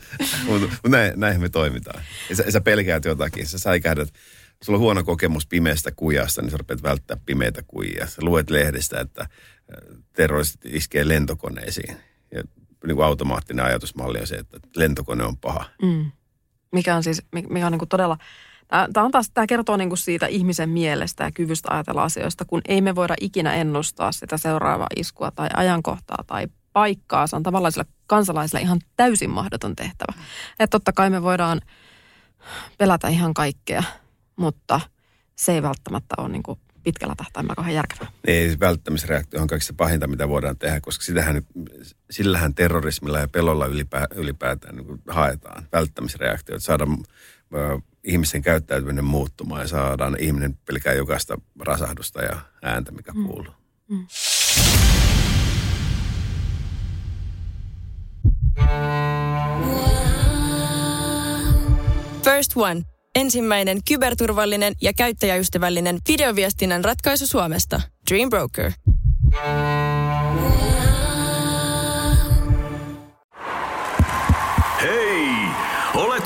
mutta 0.67 0.89
näin, 0.89 1.13
näin 1.17 1.41
me 1.41 1.49
toimitaan. 1.49 2.03
Ja 2.31 2.37
sä, 2.37 2.51
sä 2.51 2.61
pelkäät 2.61 3.05
jotakin, 3.05 3.47
sä 3.47 3.59
säikähdät, 3.59 4.09
sulla 4.65 4.77
on 4.77 4.81
huono 4.81 5.05
kokemus 5.05 5.47
pimeästä 5.47 5.91
kujasta, 5.97 6.43
niin 6.43 6.51
sä 6.51 6.57
rupeat 6.57 6.83
välttää 6.83 7.17
pimeitä 7.27 7.63
kujia. 7.67 8.07
Sä 8.07 8.23
luet 8.23 8.51
lehdestä, 8.51 9.01
että 9.01 9.23
äh, 9.23 9.29
terroristit 10.13 10.75
iskee 10.75 11.09
lentokoneisiin. 11.09 11.97
Ja 12.35 12.43
niin 12.87 12.97
kuin 12.97 13.07
automaattinen 13.07 13.65
ajatusmalli 13.65 14.21
on 14.21 14.27
se, 14.27 14.35
että 14.35 14.59
lentokone 14.77 15.25
on 15.25 15.37
paha. 15.37 15.65
Mm. 15.83 16.11
Mikä 16.73 16.97
on 16.97 17.03
siis, 17.03 17.23
mikä 17.33 17.67
on 17.67 17.73
niin 17.73 17.79
kuin 17.79 17.89
todella 17.89 18.19
Tämä, 18.69 19.05
on 19.05 19.11
taas, 19.11 19.31
tämä 19.31 19.47
kertoo 19.47 19.77
niin 19.77 19.89
kuin 19.89 19.99
siitä 19.99 20.27
ihmisen 20.27 20.69
mielestä 20.69 21.25
ja 21.25 21.33
kyvystä 21.33 21.69
ajatella 21.71 22.03
asioista, 22.03 22.45
kun 22.45 22.61
ei 22.69 22.81
me 22.81 22.95
voida 22.95 23.15
ikinä 23.21 23.55
ennustaa 23.55 24.13
sitä 24.13 24.39
seuraavaa 24.39 24.87
iskua 24.97 25.31
tai 25.31 25.49
ajankohtaa 25.55 26.25
tai 26.27 26.47
paikkaa. 26.73 27.27
Se 27.27 27.37
on 27.37 27.43
tavallaan 27.43 27.73
kansalaisille 28.07 28.61
ihan 28.61 28.81
täysin 28.97 29.31
mahdoton 29.31 29.77
tehtävä. 29.77 30.13
Että 30.51 30.67
totta 30.71 30.93
kai 30.93 31.11
me 31.11 31.23
voidaan 31.23 31.61
pelätä 32.79 33.09
ihan 33.09 33.35
kaikkea, 33.35 33.83
mutta 34.37 34.81
se 35.37 35.53
ei 35.53 35.63
välttämättä 35.63 36.15
ole 36.19 36.29
niin 36.29 36.43
kuin 36.43 36.59
pitkällä 36.85 37.15
tähtäimellä 37.17 37.55
kauhean 37.55 37.75
järkevää. 37.75 38.09
Ei, 38.27 38.57
välttämisreaktio 38.61 39.41
on 39.41 39.47
kaikista 39.47 39.75
pahinta, 39.77 40.07
mitä 40.07 40.29
voidaan 40.29 40.59
tehdä, 40.59 40.81
koska 40.81 41.05
sitähän, 41.05 41.43
sillähän 42.11 42.55
terrorismilla 42.55 43.19
ja 43.19 43.29
pelolla 43.29 43.67
ylipä, 43.67 44.09
ylipäätään 44.15 44.77
niin 44.77 45.03
haetaan. 45.09 45.67
Välttämisreaktio, 45.73 46.57
että 46.57 46.67
saada 46.67 46.87
ihmisen 48.09 48.43
käyttäytyminen 48.43 49.05
muuttumaan 49.05 49.61
ja 49.61 49.69
saadaan 49.69 50.17
ihminen 50.21 50.59
pelkää 50.67 50.93
jokaista 50.93 51.39
rasahdusta 51.61 52.23
ja 52.23 52.41
ääntä, 52.63 52.93
mikä 52.93 53.13
mm. 53.13 53.27
kuuluu. 53.27 53.53
Mm. 53.89 54.07
First 62.25 62.53
One. 62.57 62.83
Ensimmäinen 63.15 63.79
kyberturvallinen 63.89 64.75
ja 64.83 64.93
käyttäjäystävällinen 64.93 65.99
videoviestinnän 66.09 66.85
ratkaisu 66.85 67.27
Suomesta. 67.27 67.81
Dream 68.11 68.31
Broker. 68.31 68.73
Hei! 69.35 70.88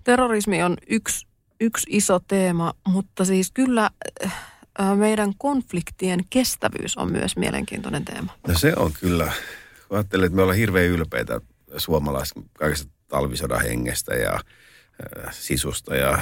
Terrorismi 0.03 0.63
on 0.63 0.77
yksi, 0.89 1.27
yksi 1.59 1.87
iso 1.89 2.19
teema, 2.19 2.73
mutta 2.87 3.25
siis 3.25 3.51
kyllä 3.51 3.89
äh, 4.25 4.33
meidän 4.97 5.33
konfliktien 5.37 6.19
kestävyys 6.29 6.97
on 6.97 7.11
myös 7.11 7.37
mielenkiintoinen 7.37 8.05
teema. 8.05 8.33
No 8.47 8.57
se 8.57 8.73
on 8.75 8.91
kyllä. 8.99 9.31
Kun 9.93 9.97
ajattelin, 9.97 10.25
että 10.25 10.35
me 10.35 10.41
ollaan 10.41 10.57
hirveän 10.57 10.85
ylpeitä 10.85 11.41
suomalaiset 11.77 12.37
kaikesta 12.53 12.91
talvisodan 13.07 13.61
hengestä 13.61 14.15
ja 14.15 14.33
äh, 14.33 15.33
sisusta 15.33 15.95
ja 15.95 16.19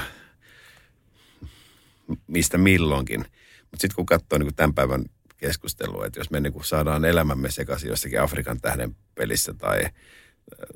mistä 2.27 2.57
milloinkin. 2.57 3.19
Mutta 3.61 3.81
sitten 3.81 3.95
kun 3.95 4.05
katsoo 4.05 4.39
niin 4.39 4.55
tämän 4.55 4.73
päivän 4.73 5.05
keskustelua, 5.37 6.05
että 6.05 6.19
jos 6.19 6.31
me 6.31 6.39
niin 6.39 6.63
saadaan 6.63 7.05
elämämme 7.05 7.51
sekaisin 7.51 7.89
jossakin 7.89 8.21
Afrikan 8.21 8.61
tähden 8.61 8.95
pelissä 9.15 9.53
tai 9.53 9.83
äh, 9.83 9.91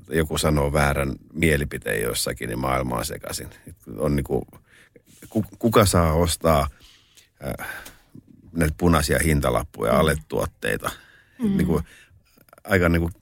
joku 0.09 0.37
sanoo 0.37 0.73
väärän 0.73 1.15
mielipiteen 1.33 2.01
jossakin, 2.01 2.49
niin 2.49 2.59
maailma 2.59 2.95
on 2.95 3.05
sekaisin. 3.05 3.49
On 3.97 4.15
niin 4.15 4.23
kuin, 4.23 4.45
kuka 5.59 5.85
saa 5.85 6.13
ostaa 6.13 6.69
äh, 7.59 7.67
näitä 8.51 8.75
punaisia 8.77 9.19
hintalappuja, 9.19 9.91
mm. 9.91 9.99
aletuotteita. 9.99 10.89
Mm. 11.39 11.57
Niin 11.57 11.67
kuin, 11.67 11.83
aika 12.69 12.89
niin 12.89 13.01
kuin 13.01 13.13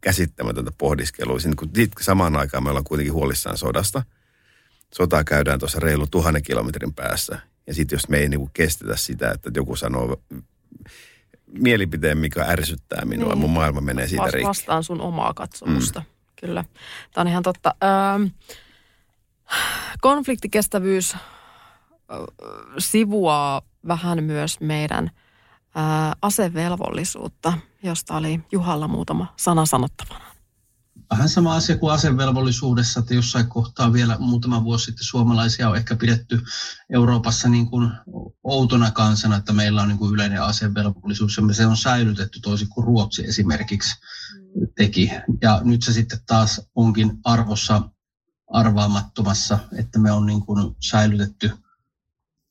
käsittämätöntä 0.00 0.70
pohdiskelua. 0.78 1.38
Niin 1.44 1.56
kuin, 1.56 1.70
samaan 2.00 2.36
aikaan 2.36 2.62
me 2.62 2.68
ollaan 2.70 2.84
kuitenkin 2.84 3.12
huolissaan 3.12 3.58
sodasta. 3.58 4.02
Sotaa 4.94 5.24
käydään 5.24 5.58
tuossa 5.58 5.80
reilu 5.80 6.06
tuhannen 6.06 6.42
kilometrin 6.42 6.94
päässä. 6.94 7.38
Ja 7.66 7.74
sitten 7.74 7.96
jos 7.96 8.08
me 8.08 8.18
ei 8.18 8.28
niin 8.28 8.40
kuin 8.40 8.50
kestetä 8.52 8.96
sitä, 8.96 9.30
että 9.30 9.50
joku 9.54 9.76
sanoo 9.76 10.22
mielipiteen, 11.46 12.18
mikä 12.18 12.44
ärsyttää 12.44 13.04
minua. 13.04 13.28
Niin. 13.28 13.38
Mun 13.38 13.50
maailma 13.50 13.80
menee 13.80 14.08
siitä 14.08 14.30
rikki. 14.30 14.48
Vastaan 14.48 14.84
sun 14.84 15.00
omaa 15.00 15.34
katsomusta. 15.34 16.00
Mm. 16.00 16.06
Kyllä. 16.40 16.64
Tämä 17.14 17.22
on 17.22 17.28
ihan 17.28 17.42
totta. 17.42 17.74
Öö, 17.84 18.28
konfliktikestävyys 20.00 21.16
sivuaa 22.78 23.62
vähän 23.88 24.24
myös 24.24 24.60
meidän 24.60 25.10
asevelvollisuutta, 26.22 27.52
josta 27.82 28.16
oli 28.16 28.40
Juhalla 28.52 28.88
muutama 28.88 29.34
sana 29.36 29.66
sanottavana 29.66 30.36
vähän 31.10 31.28
sama 31.28 31.54
asia 31.54 31.78
kuin 31.78 31.92
asevelvollisuudessa, 31.92 33.00
että 33.00 33.14
jossain 33.14 33.46
kohtaa 33.46 33.92
vielä 33.92 34.16
muutama 34.18 34.64
vuosi 34.64 34.84
sitten 34.84 35.04
suomalaisia 35.04 35.68
on 35.70 35.76
ehkä 35.76 35.96
pidetty 35.96 36.42
Euroopassa 36.90 37.48
niin 37.48 37.66
kuin 37.66 37.90
outona 38.44 38.90
kansana, 38.90 39.36
että 39.36 39.52
meillä 39.52 39.82
on 39.82 39.88
niin 39.88 39.98
kuin 39.98 40.14
yleinen 40.14 40.42
asevelvollisuus 40.42 41.36
ja 41.48 41.54
se 41.54 41.66
on 41.66 41.76
säilytetty 41.76 42.40
toisin 42.40 42.68
kuin 42.68 42.86
Ruotsi 42.86 43.24
esimerkiksi 43.24 43.96
teki. 44.76 45.10
Ja 45.42 45.60
nyt 45.64 45.82
se 45.82 45.92
sitten 45.92 46.18
taas 46.26 46.60
onkin 46.74 47.18
arvossa 47.24 47.82
arvaamattomassa, 48.52 49.58
että 49.78 49.98
me 49.98 50.12
on 50.12 50.26
niin 50.26 50.46
kuin 50.46 50.76
säilytetty 50.90 51.52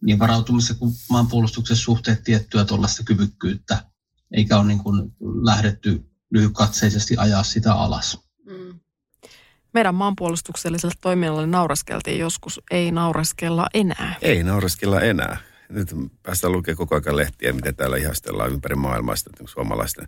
niin 0.06 0.20
varautumissa 0.20 0.74
kuin 0.74 0.92
maanpuolustuksen 1.10 1.78
suhteet 1.78 2.24
tiettyä 2.24 2.66
tuollaista 2.66 3.04
kyvykkyyttä, 3.04 3.84
eikä 4.32 4.58
ole 4.58 4.66
niin 4.66 4.84
kuin 4.84 5.12
lähdetty 5.20 6.06
lyhytkatseisesti 6.32 7.16
ajaa 7.18 7.44
sitä 7.44 7.74
alas. 7.74 8.20
Mm. 8.46 8.80
Meidän 9.74 9.96
maanpuolustukselliselle 9.96 10.96
toiminnalle 11.02 11.48
nauraskeltiin 11.48 12.20
joskus, 12.20 12.62
ei 12.72 12.92
nauraskella 12.92 13.68
enää. 13.74 14.16
Ei 14.22 14.44
nauraskella 14.44 15.02
enää. 15.02 15.38
Nyt 15.70 15.96
päästään 16.24 16.54
lukemaan 16.54 16.78
koko 16.78 16.96
ajan 16.96 17.18
lehtiä, 17.18 17.54
miten 17.54 17.76
täällä 17.76 17.98
ihastellaan 17.98 18.54
ympäri 18.54 18.76
maailmaa 18.76 19.16
sitä 19.16 19.30
suomalaisten 19.46 20.08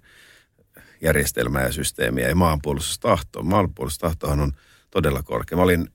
järjestelmää 1.02 1.64
ja 1.64 1.72
systeemiä 1.72 2.30
ja 2.30 2.36
maanpuolustustahtoa. 2.36 3.44
Maanpuolustustahtohan 3.44 4.40
on 4.40 4.52
todella 4.92 5.24
korkea. 5.24 5.58
Mä 5.58 5.64
olin 5.64 5.90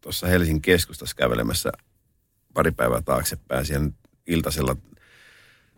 tuossa 0.00 0.26
Helsingin 0.26 0.62
keskustassa 0.62 1.16
kävelemässä 1.16 1.72
pari 2.54 2.70
päivää 2.70 3.02
taaksepäin. 3.02 3.66
Siellä 3.66 3.90
iltasella 4.26 4.76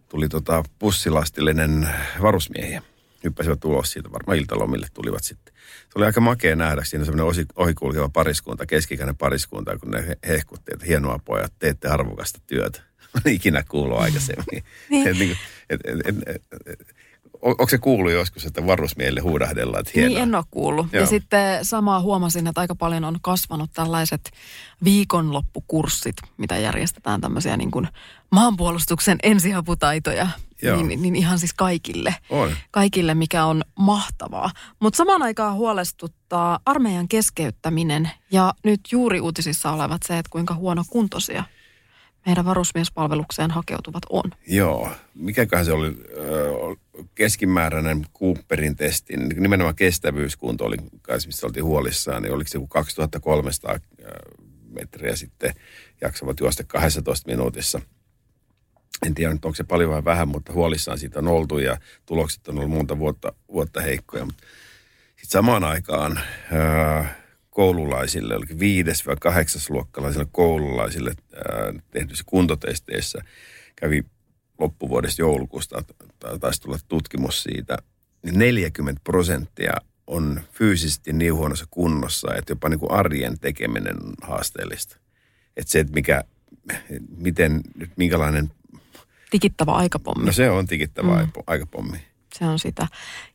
tuli 0.09 0.29
tota 0.29 0.63
pussilastillinen 0.79 1.89
varusmiehiä 2.23 2.83
hyppäsivät 3.25 3.65
ulos 3.65 3.93
siitä, 3.93 4.13
varmaan 4.13 4.39
iltalomille 4.39 4.87
tulivat 4.95 5.25
sitten. 5.25 5.55
Se 5.55 5.91
oli 5.95 6.05
aika 6.05 6.21
makea 6.21 6.57
nähdä 6.57 6.85
siinä 6.85 7.05
semmoinen 7.05 7.45
ohikulkeva 7.57 8.09
pariskunta, 8.09 8.67
keskikäinen 8.67 9.17
pariskunta, 9.17 9.79
kun 9.79 9.91
ne 9.91 10.19
hehkutti, 10.29 10.73
että 10.73 10.87
hienoa 10.87 11.21
pojat, 11.25 11.53
teette 11.59 11.89
arvokasta 11.89 12.41
työtä. 12.47 12.83
Mä 13.15 13.21
en 13.27 13.33
ikinä 13.33 13.65
kuullut 13.69 13.99
aikaisemmin. 13.99 14.65
niin. 14.91 15.09
et, 15.09 15.19
niin, 15.19 15.37
et, 15.71 15.81
et, 15.87 16.17
et, 16.67 16.97
et, 17.43 17.49
onko 17.49 17.69
se 17.69 17.79
kuullut 17.79 18.13
joskus, 18.13 18.45
että 18.45 18.67
varusmiehille 18.67 19.21
huudahdellaan, 19.21 19.81
että 19.81 19.93
hienoa? 19.95 20.09
Niin, 20.09 20.23
en 20.23 20.35
ole 20.35 20.45
kuullut. 20.51 20.87
Joo. 20.93 21.01
Ja 21.01 21.07
sitten 21.07 21.65
samaa 21.65 22.01
huomasin, 22.01 22.47
että 22.47 22.61
aika 22.61 22.75
paljon 22.75 23.05
on 23.05 23.19
kasvanut 23.23 23.71
tällaiset 23.75 24.31
viikonloppukurssit, 24.85 26.17
mitä 26.37 26.57
järjestetään 26.57 27.21
tämmöisiä 27.21 27.57
niin 27.57 27.71
kuin 27.71 27.89
maanpuolustuksen 28.31 29.19
ensiaputaitoja. 29.23 30.29
Niin, 30.63 31.03
niin 31.03 31.17
ihan 31.17 31.39
siis 31.39 31.55
kaikille. 31.55 32.15
On. 32.31 32.51
Kaikille, 32.71 33.15
mikä 33.15 33.45
on 33.45 33.63
mahtavaa. 33.79 34.51
Mutta 34.81 34.97
samaan 34.97 35.23
aikaan 35.23 35.55
huolestuttaa 35.55 36.61
armeijan 36.67 37.09
keskeyttäminen 37.09 38.11
ja 38.31 38.55
nyt 38.65 38.81
juuri 38.93 39.21
uutisissa 39.21 39.71
olevat 39.71 40.03
se, 40.07 40.19
että 40.19 40.31
kuinka 40.31 40.55
huono 40.55 40.85
kuntoisia 40.91 41.45
meidän 42.27 42.45
varusmiespalvelukseen 42.45 43.51
hakeutuvat 43.51 44.03
on. 44.11 44.31
Joo. 44.47 44.91
Mikäköhän 45.15 45.65
se 45.65 45.73
oli 45.73 45.97
keskimääräinen 47.15 48.07
Cooperin 48.19 48.77
testi, 48.77 49.17
nimenomaan 49.17 49.75
kestävyyskunto 49.75 50.65
oli, 50.65 50.77
missä 51.27 51.47
oltiin 51.47 51.65
huolissaan, 51.65 52.23
niin 52.23 52.33
oliko 52.33 52.49
se 52.49 52.57
joku 52.57 52.67
2300 52.67 53.79
metriä 54.69 55.17
sitten 55.17 55.55
jaksavat 56.01 56.41
juosta 56.41 56.65
12 56.65 57.31
minuutissa. 57.31 57.81
En 59.07 59.15
tiedä 59.15 59.33
nyt 59.33 59.45
onko 59.45 59.55
se 59.55 59.65
paljon 59.65 59.91
vai 59.91 60.05
vähän, 60.05 60.29
mutta 60.29 60.53
huolissaan 60.53 60.99
siitä 60.99 61.19
on 61.19 61.29
oltu 61.29 61.59
ja 61.59 61.79
tulokset 62.07 62.49
on 62.49 62.59
ollut 62.59 62.71
monta 62.71 62.99
vuotta, 62.99 63.33
vuotta 63.53 63.81
heikkoja. 63.81 64.27
Sitten 64.27 65.31
samaan 65.31 65.65
aikaan 65.65 66.21
koululaisille, 67.61 68.35
eli 68.35 68.59
viides- 68.59 69.07
vai 69.07 69.17
kahdeksasluokkalaisille 69.21 70.27
koululaisille 70.33 71.13
tehdyissä 71.91 72.25
kuntotesteissä 72.27 73.19
kävi 73.77 74.05
loppuvuodesta 74.59 75.23
joulukuusta, 75.23 75.83
taisi 76.41 76.63
tulla 76.63 76.79
tutkimus 76.89 77.43
siitä, 77.43 77.77
niin 78.23 78.39
40 78.39 79.01
prosenttia 79.05 79.73
on 80.07 80.41
fyysisesti 80.53 81.13
niin 81.13 81.35
huonossa 81.35 81.67
kunnossa, 81.71 82.35
että 82.35 82.53
jopa 82.53 82.69
niin 82.69 82.81
kuin 82.81 82.93
arjen 82.93 83.39
tekeminen 83.39 83.97
on 84.05 84.13
haasteellista. 84.23 84.97
Että 85.57 85.73
se, 85.73 85.81
että 85.81 85.93
mikä, 85.93 86.25
miten, 87.17 87.61
nyt 87.75 87.91
minkälainen... 87.97 88.51
Tikittävä 89.31 89.73
aikapommi. 89.73 90.27
No 90.27 90.33
se 90.33 90.51
on 90.51 90.67
tikittävä 90.67 91.23
mm. 91.23 91.33
aikapommi. 91.47 91.99
Se 92.35 92.45
on 92.45 92.59
sitä. 92.59 92.89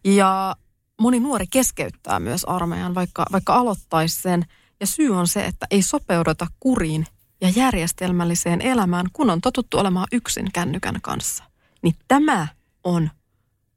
Ja 0.04 0.56
moni 1.02 1.20
nuori 1.20 1.46
keskeyttää 1.52 2.20
myös 2.20 2.44
armeijan, 2.44 2.96
vaikka, 2.96 3.26
vaikka 3.32 3.54
aloittaisi 3.54 4.22
sen. 4.22 4.46
Ja 4.80 4.88
syy 4.88 5.10
on 5.10 5.28
se, 5.28 5.46
että 5.46 5.68
ei 5.72 5.82
sopeuduta 5.82 6.48
kuriin 6.60 7.06
ja 7.42 7.50
järjestelmälliseen 7.56 8.62
elämään, 8.62 9.06
kun 9.14 9.30
on 9.30 9.42
totuttu 9.42 9.78
olemaan 9.78 10.08
yksin 10.12 10.48
kännykän 10.54 11.02
kanssa. 11.02 11.44
Niin 11.82 11.96
tämä 12.08 12.48
on 12.84 13.10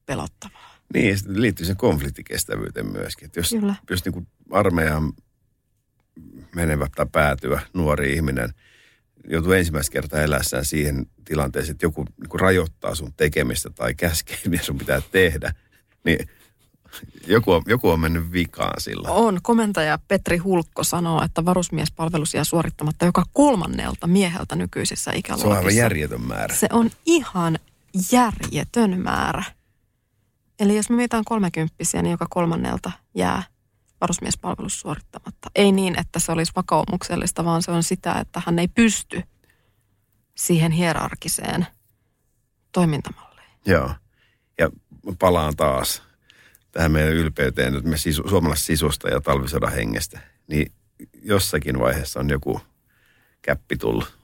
pelottavaa. 0.06 0.74
Niin, 0.94 1.18
se 1.18 1.24
liittyy 1.28 1.66
sen 1.66 1.76
konfliktikestävyyteen 1.76 2.86
myöskin. 2.86 3.26
Että 3.26 3.40
jos, 3.40 3.50
Kyllä. 3.50 3.74
jos 3.90 4.04
niin 4.04 4.26
armeijan 4.50 5.12
menevä 6.54 6.86
tai 6.96 7.06
päätyä 7.12 7.60
nuori 7.74 8.12
ihminen 8.12 8.54
joutuu 9.30 9.52
ensimmäistä 9.52 9.92
kertaa 9.92 10.20
elässään 10.20 10.64
siihen 10.64 11.06
tilanteeseen, 11.24 11.72
että 11.72 11.86
joku 11.86 12.04
niin 12.04 12.40
rajoittaa 12.40 12.94
sun 12.94 13.12
tekemistä 13.16 13.70
tai 13.70 13.94
käskee, 13.94 14.38
mitä 14.48 14.64
sun 14.64 14.78
pitää 14.78 15.02
tehdä, 15.12 15.54
niin 16.04 16.28
joku, 17.26 17.52
on, 17.52 17.62
joku 17.66 17.90
on 17.90 18.00
mennyt 18.00 18.32
vikaan 18.32 18.80
silloin. 18.80 19.14
On. 19.14 19.38
Komentaja 19.42 19.98
Petri 20.08 20.36
Hulkko 20.36 20.84
sanoo, 20.84 21.22
että 21.24 21.44
varusmiespalvelus 21.44 22.34
jää 22.34 22.44
suorittamatta 22.44 23.04
joka 23.04 23.24
kolmannelta 23.32 24.06
mieheltä 24.06 24.56
nykyisissä 24.56 25.10
Se 25.10 25.10
on 25.10 25.18
ikäluokissa. 25.18 25.58
aivan 25.58 25.76
järjetön 25.76 26.20
määrä. 26.20 26.54
Se 26.54 26.68
on 26.72 26.90
ihan 27.06 27.58
järjetön 28.12 29.00
määrä. 29.00 29.44
Eli 30.60 30.76
jos 30.76 30.90
me 30.90 30.96
mietitään 30.96 31.24
kolmekymppisiä, 31.24 32.02
niin 32.02 32.10
joka 32.10 32.26
kolmannelta 32.30 32.92
jää 33.14 33.42
varusmiespalvelus 34.00 34.80
suorittamatta. 34.80 35.50
Ei 35.54 35.72
niin, 35.72 35.98
että 35.98 36.18
se 36.18 36.32
olisi 36.32 36.52
vakaumuksellista, 36.56 37.44
vaan 37.44 37.62
se 37.62 37.70
on 37.70 37.82
sitä, 37.82 38.12
että 38.12 38.42
hän 38.46 38.58
ei 38.58 38.68
pysty 38.68 39.22
siihen 40.34 40.72
hierarkiseen 40.72 41.66
toimintamalliin. 42.72 43.48
Joo. 43.66 43.90
Ja 44.58 44.70
palaan 45.18 45.56
taas 45.56 46.02
tähän 46.78 46.92
meidän 46.92 47.12
ylpeyteen 47.12 47.72
nyt 47.72 47.84
me 47.84 47.96
sisu, 47.96 48.28
suomalaisesta 48.28 48.66
sisusta 48.66 49.08
ja 49.08 49.20
talvisodan 49.20 49.72
hengestä. 49.72 50.20
Niin 50.46 50.72
jossakin 51.22 51.78
vaiheessa 51.78 52.20
on 52.20 52.30
joku 52.30 52.60
käppi 53.42 53.76
tullut. 53.76 54.18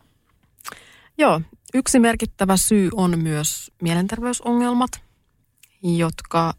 Joo, 1.18 1.40
yksi 1.74 1.98
merkittävä 1.98 2.56
syy 2.56 2.90
on 2.92 3.18
myös 3.18 3.70
mielenterveysongelmat, 3.82 4.90
jotka 5.82 6.54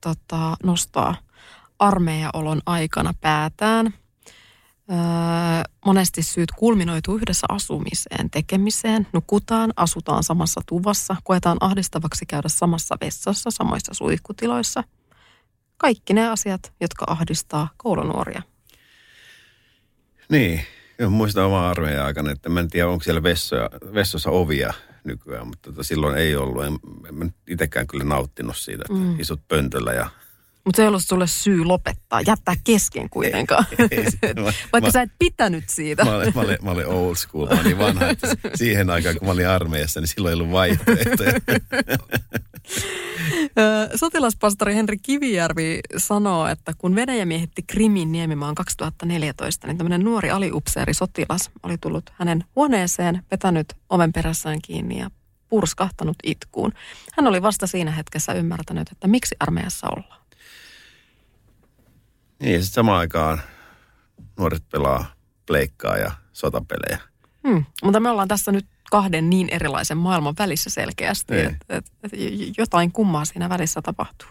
tota, 0.00 0.56
nostaa 0.62 1.16
armeijaolon 1.78 2.60
aikana 2.66 3.14
päätään. 3.20 3.86
Öö, 3.86 4.96
monesti 5.84 6.22
syyt 6.22 6.50
kulminoituu 6.56 7.16
yhdessä 7.16 7.46
asumiseen, 7.48 8.30
tekemiseen, 8.30 9.06
nukutaan, 9.12 9.72
asutaan 9.76 10.22
samassa 10.22 10.60
tuvassa, 10.68 11.16
koetaan 11.24 11.56
ahdistavaksi 11.60 12.26
käydä 12.26 12.48
samassa 12.48 12.96
vessassa, 13.00 13.50
samoissa 13.50 13.94
suihkutiloissa. 13.94 14.84
Kaikki 15.78 16.12
ne 16.14 16.28
asiat, 16.28 16.72
jotka 16.80 17.04
ahdistaa 17.08 17.68
koulunuoria. 17.76 18.42
Niin, 20.28 20.60
Joo, 20.98 21.10
muistan 21.10 21.44
omaa 21.44 21.70
armeijan 21.70 22.06
aikana, 22.06 22.30
että 22.30 22.48
mä 22.48 22.60
en 22.60 22.70
tiedä, 22.70 22.88
onko 22.88 23.04
siellä 23.04 23.22
vessoja, 23.22 23.70
vessossa 23.94 24.30
ovia 24.30 24.74
nykyään, 25.04 25.46
mutta 25.46 25.70
tota, 25.72 25.82
silloin 25.82 26.18
ei 26.18 26.36
ollut. 26.36 26.64
En, 26.64 26.72
en 27.22 27.34
itsekään 27.48 27.86
kyllä 27.86 28.04
nauttinut 28.04 28.56
siitä, 28.56 28.82
että 28.90 29.02
mm. 29.04 29.20
isot 29.20 29.40
pöntöllä 29.48 29.92
ja 29.92 30.10
Mutta 30.64 30.76
se 30.76 30.82
ei 30.82 30.88
ollut 30.88 31.02
sulle 31.04 31.26
syy 31.26 31.64
lopettaa, 31.64 32.20
jättää 32.20 32.54
kesken 32.64 33.10
kuitenkaan. 33.10 33.66
ei 33.90 34.10
se- 34.10 34.34
mä- 34.42 34.52
Vaikka 34.72 34.88
mä- 34.88 34.90
sä 34.90 35.02
et 35.02 35.10
pitänyt 35.18 35.64
siitä. 35.68 36.04
Mä 36.04 36.16
olin, 36.16 36.32
mä, 36.34 36.40
olin, 36.40 36.58
mä 36.62 36.70
olin 36.70 36.86
old 36.86 37.14
school, 37.14 37.46
mä 37.54 37.60
olin 37.60 37.78
vanha, 37.78 38.08
että 38.08 38.28
siihen 38.54 38.90
aikaan 38.90 39.16
kun 39.18 39.28
mä 39.28 39.32
olin 39.32 39.48
armeijassa, 39.48 40.00
niin 40.00 40.08
silloin 40.08 40.30
ei 40.32 40.40
ollut 40.40 40.52
vaihtoehtoja. 40.52 41.32
Sotilaspastori 43.94 44.74
Henri 44.74 44.96
Kivijärvi 44.98 45.80
sanoo, 45.96 46.46
että 46.46 46.72
kun 46.78 46.94
Venäjä 46.94 47.26
miehitti 47.26 47.62
Krimin 47.62 48.12
niemimaan 48.12 48.54
2014, 48.54 49.66
niin 49.66 49.78
tämmöinen 49.78 50.04
nuori 50.04 50.30
aliupseeri 50.30 50.94
sotilas 50.94 51.50
oli 51.62 51.78
tullut 51.78 52.10
hänen 52.14 52.44
huoneeseen, 52.56 53.22
vetänyt 53.30 53.74
oven 53.90 54.12
perässään 54.12 54.58
kiinni 54.62 54.98
ja 54.98 55.10
purskahtanut 55.48 56.16
itkuun. 56.24 56.72
Hän 57.12 57.26
oli 57.26 57.42
vasta 57.42 57.66
siinä 57.66 57.90
hetkessä 57.90 58.32
ymmärtänyt, 58.32 58.92
että 58.92 59.08
miksi 59.08 59.36
armeijassa 59.40 59.86
ollaan. 59.96 60.20
Niin, 62.40 62.54
ja 62.54 62.60
sitten 62.60 62.74
samaan 62.74 62.98
aikaan 62.98 63.40
nuoret 64.38 64.68
pelaa 64.68 65.14
pleikkaa 65.46 65.96
ja 65.96 66.12
sotapelejä. 66.32 67.00
Hmm. 67.48 67.64
Mutta 67.82 68.00
me 68.00 68.10
ollaan 68.10 68.28
tässä 68.28 68.52
nyt 68.52 68.66
kahden 68.90 69.30
niin 69.30 69.48
erilaisen 69.50 69.96
maailman 69.96 70.34
välissä 70.38 70.70
selkeästi, 70.70 71.34
Niin. 71.34 71.46
että 71.46 71.76
et, 71.76 71.86
et 72.02 72.12
jotain 72.58 72.92
kummaa 72.92 73.24
siinä 73.24 73.48
välissä 73.48 73.82
tapahtuu. 73.82 74.28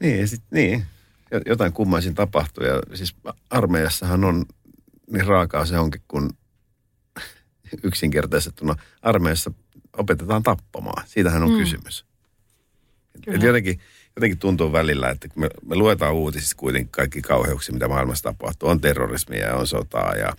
Niin, 0.00 0.28
sit, 0.28 0.42
niin. 0.50 0.86
Jo- 1.30 1.40
jotain 1.46 1.72
kummaisin 1.72 2.14
tapahtuu. 2.14 2.64
Ja 2.64 2.80
siis 2.96 3.16
armeijassahan 3.50 4.24
on 4.24 4.44
niin 5.10 5.26
raakaa 5.26 5.66
se 5.66 5.78
onkin, 5.78 6.02
kun 6.08 6.30
yksinkertaisettuna 7.82 8.74
armeijassa 9.02 9.50
opetetaan 9.96 10.42
tappamaan. 10.42 11.02
Siitähän 11.06 11.42
on 11.42 11.50
Mm. 11.50 11.58
kysymys. 11.58 12.04
Kyllä. 13.24 13.36
Et 13.36 13.42
jotenkin, 13.42 13.80
jotenkin 14.16 14.38
tuntuu 14.38 14.72
välillä, 14.72 15.10
että 15.10 15.28
kun 15.28 15.40
me, 15.42 15.48
me 15.66 15.76
luetaan 15.76 16.14
uutisista 16.14 16.54
kuitenkin 16.56 16.90
kaikki 16.92 17.22
kauheuksia, 17.22 17.72
mitä 17.72 17.88
maailmassa 17.88 18.22
tapahtuu. 18.22 18.68
On 18.68 18.80
terrorismia 18.80 19.46
ja 19.46 19.54
on 19.56 19.66
sotaa 19.66 20.12
ja 20.14 20.32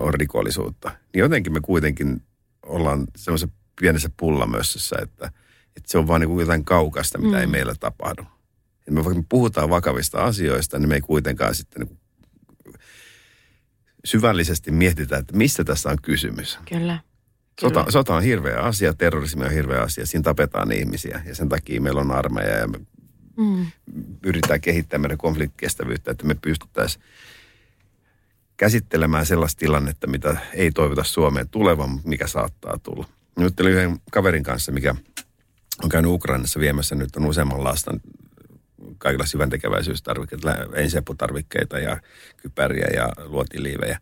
on 0.00 0.14
rikollisuutta. 0.14 0.88
Niin 1.14 1.20
jotenkin 1.20 1.52
me 1.52 1.60
kuitenkin 1.60 2.22
ollaan 2.66 3.06
semmoisessa 3.16 3.56
pienessä 3.80 4.10
pullamössössä, 4.16 4.96
että, 5.02 5.26
että 5.76 5.92
se 5.92 5.98
on 5.98 6.06
vaan 6.06 6.20
niin 6.20 6.40
jotain 6.40 6.64
kaukasta, 6.64 7.18
mitä 7.18 7.36
mm. 7.36 7.40
ei 7.40 7.46
meillä 7.46 7.74
tapahdu. 7.80 8.22
Et 8.88 8.94
me 8.94 9.04
vaikka 9.04 9.20
me 9.20 9.26
puhutaan 9.28 9.70
vakavista 9.70 10.24
asioista, 10.24 10.78
niin 10.78 10.88
me 10.88 10.94
ei 10.94 11.00
kuitenkaan 11.00 11.54
sitten 11.54 11.82
niin 11.82 11.98
syvällisesti 14.04 14.70
mietitä, 14.70 15.16
että 15.16 15.36
mistä 15.36 15.64
tässä 15.64 15.90
on 15.90 15.98
kysymys. 16.02 16.58
Kyllä. 16.68 16.98
Sota, 17.60 17.86
sota 17.88 18.14
on 18.14 18.22
hirveä 18.22 18.58
asia, 18.60 18.94
terrorismi 18.94 19.44
on 19.44 19.50
hirveä 19.52 19.82
asia, 19.82 20.06
siinä 20.06 20.22
tapetaan 20.22 20.72
ihmisiä 20.72 21.22
ja 21.26 21.34
sen 21.34 21.48
takia 21.48 21.80
meillä 21.80 22.00
on 22.00 22.10
armeija 22.10 22.58
ja 22.58 22.68
me 22.68 22.80
Mm. 23.36 23.66
yritetään 24.26 24.60
kehittää 24.60 24.98
meidän 24.98 25.18
konfliktikestävyyttä, 25.18 26.10
että 26.10 26.26
me 26.26 26.34
pystyttäisiin 26.34 27.04
käsittelemään 28.64 29.26
sellaista 29.26 29.58
tilannetta, 29.58 30.06
mitä 30.06 30.36
ei 30.52 30.72
toivota 30.72 31.04
Suomeen 31.04 31.48
tulevan, 31.48 32.00
mikä 32.04 32.26
saattaa 32.26 32.78
tulla. 32.82 33.06
Nyt 33.38 33.60
oli 33.60 33.70
yhden 33.70 34.00
kaverin 34.12 34.42
kanssa, 34.42 34.72
mikä 34.72 34.94
on 35.82 35.88
käynyt 35.88 36.10
Ukrainassa 36.10 36.60
viemässä 36.60 36.94
nyt 36.94 37.16
on 37.16 37.26
useamman 37.26 37.64
lastan 37.64 38.00
kaikilla 38.98 39.26
syvän 39.26 39.50
tekeväisyystarvikkeita, 39.50 40.48
lä- 40.48 40.66
ensiaputarvikkeita 40.74 41.78
ja 41.78 42.00
kypäriä 42.36 42.86
ja 42.94 43.08
luotiliivejä. 43.24 43.98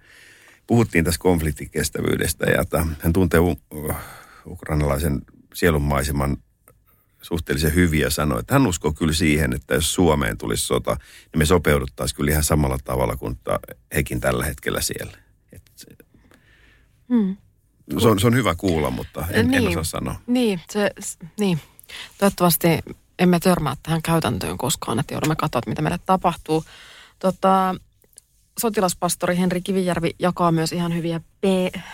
Puhuttiin 0.66 1.04
tässä 1.04 1.20
konfliktikestävyydestä 1.20 2.46
ja 2.46 2.60
että 2.60 2.86
hän 3.00 3.12
tuntee 3.12 3.40
u- 3.40 3.60
ukrainalaisen 4.46 5.22
sielunmaiseman 5.54 6.36
suhteellisen 7.22 7.74
hyvin 7.74 8.00
ja 8.00 8.10
sanoi, 8.10 8.40
että 8.40 8.54
hän 8.54 8.66
uskoo 8.66 8.92
kyllä 8.92 9.12
siihen, 9.12 9.52
että 9.52 9.74
jos 9.74 9.94
Suomeen 9.94 10.38
tulisi 10.38 10.66
sota, 10.66 10.90
niin 11.32 11.38
me 11.38 11.44
sopeuduttaisiin 11.44 12.16
kyllä 12.16 12.30
ihan 12.30 12.44
samalla 12.44 12.78
tavalla 12.84 13.16
kuin 13.16 13.38
hekin 13.94 14.20
tällä 14.20 14.44
hetkellä 14.44 14.80
siellä. 14.80 15.18
Et 15.52 15.62
se, 15.74 15.86
Mm. 17.08 17.36
se, 18.00 18.08
on, 18.08 18.20
se 18.20 18.26
on 18.26 18.34
hyvä 18.34 18.54
kuulla, 18.54 18.90
mutta 18.90 19.24
en, 19.30 19.48
Niin. 19.48 19.62
en 19.62 19.68
osaa 19.68 19.84
sanoa. 19.84 20.14
Niin, 20.26 20.60
se, 20.70 20.90
niin. 21.40 21.60
Toivottavasti 22.18 22.68
emme 23.18 23.40
törmää 23.40 23.74
tähän 23.82 24.02
käytäntöön 24.02 24.58
koskaan, 24.58 24.98
että 24.98 25.14
joudumme 25.14 25.36
katsoa, 25.36 25.60
mitä 25.66 25.82
meille 25.82 25.98
tapahtuu. 26.06 26.64
Tota, 27.18 27.74
sotilaspastori 28.60 29.38
Henri 29.38 29.60
Kivijärvi 29.60 30.10
jakaa 30.18 30.52
myös 30.52 30.72
ihan 30.72 30.94
hyviä 30.94 31.20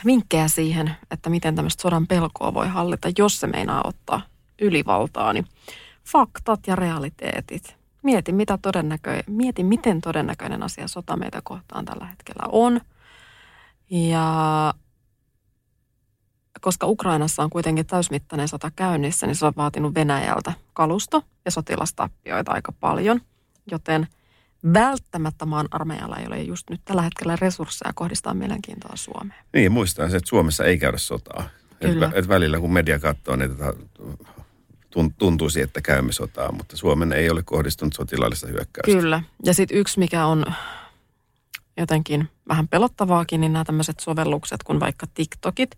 vinkkejä 0.06 0.48
siihen, 0.48 0.96
että 1.10 1.30
miten 1.30 1.54
tämmöistä 1.56 1.82
sodan 1.82 2.06
pelkoa 2.06 2.54
voi 2.54 2.68
hallita, 2.68 3.08
jos 3.18 3.40
se 3.40 3.46
meinaa 3.46 3.80
ottaa 3.84 4.22
ylivaltaa. 4.61 5.33
Niin 5.33 5.47
faktat 6.05 6.66
ja 6.66 6.77
realiteetit. 6.77 7.77
Mieti, 8.03 8.33
mitä 8.33 8.59
todennäkö- 8.62 9.23
mieti, 9.27 9.64
miten 9.64 10.01
todennäköinen 10.01 10.62
asia 10.62 10.88
sota 10.88 11.16
meitä 11.16 11.40
kohtaan 11.44 11.85
tällä 11.85 12.07
hetkellä 12.07 12.49
on. 12.53 12.81
Ja 13.90 14.75
koska 16.61 16.87
Ukrainassa 16.87 17.42
on 17.42 17.51
kuitenkin 17.51 17.87
täysmittainen 17.87 18.49
sota 18.49 18.71
käynnissä, 18.77 19.27
niin 19.27 19.37
se 19.37 19.47
on 19.47 19.53
vaatinut 19.57 19.94
Venäjältä 19.94 20.53
kalusto- 20.73 21.23
ja 21.44 21.51
sotilastappioita 21.51 22.53
aika 22.53 22.73
paljon. 22.73 23.21
Joten 23.71 24.07
välttämättä 24.75 25.47
maan 25.47 25.68
armeijalla 25.71 26.16
ei 26.16 26.27
ole 26.27 26.42
just 26.42 26.71
nyt 26.71 26.81
tällä 26.85 27.03
hetkellä 27.03 27.37
resursseja 27.40 27.92
kohdistaa 27.94 28.35
mielenkiintoa 28.35 28.92
Suomeen. 28.94 29.40
Niin, 29.53 29.73
muistaa 29.73 30.09
se, 30.09 30.16
että 30.16 30.29
Suomessa 30.29 30.64
ei 30.64 30.79
käydä 30.79 30.99
sotaa. 30.99 31.49
Kyllä. 31.81 32.07
Et, 32.07 32.16
et 32.16 32.29
välillä 32.29 32.61
kun 32.61 32.73
media 32.73 32.99
katsoo, 32.99 33.37
tun- 33.37 34.27
tuntuisi, 35.18 35.61
että 35.61 35.80
käymme 35.80 36.12
sotaa, 36.12 36.52
mutta 36.52 36.76
Suomen 36.76 37.12
ei 37.12 37.30
ole 37.30 37.42
kohdistunut 37.42 37.94
sotilaallista 37.94 38.46
hyökkäystä. 38.46 39.00
Kyllä. 39.00 39.22
Ja 39.44 39.54
sitten 39.54 39.78
yksi, 39.78 39.98
mikä 39.98 40.26
on 40.26 40.44
jotenkin 41.76 42.28
vähän 42.48 42.68
pelottavaakin, 42.68 43.40
niin 43.40 43.52
nämä 43.52 43.64
tämmöiset 43.64 44.00
sovellukset 44.00 44.62
kuin 44.62 44.80
vaikka 44.80 45.06
TikTokit, 45.14 45.70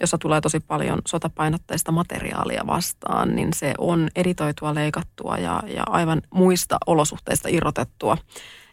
jossa 0.00 0.18
tulee 0.18 0.40
tosi 0.40 0.60
paljon 0.60 0.98
sotapainotteista 1.06 1.92
materiaalia 1.92 2.66
vastaan, 2.66 3.36
niin 3.36 3.48
se 3.54 3.74
on 3.78 4.08
editoitua, 4.16 4.74
leikattua 4.74 5.38
ja, 5.38 5.62
ja 5.66 5.82
aivan 5.86 6.22
muista 6.30 6.76
olosuhteista 6.86 7.48
irrotettua. 7.48 8.18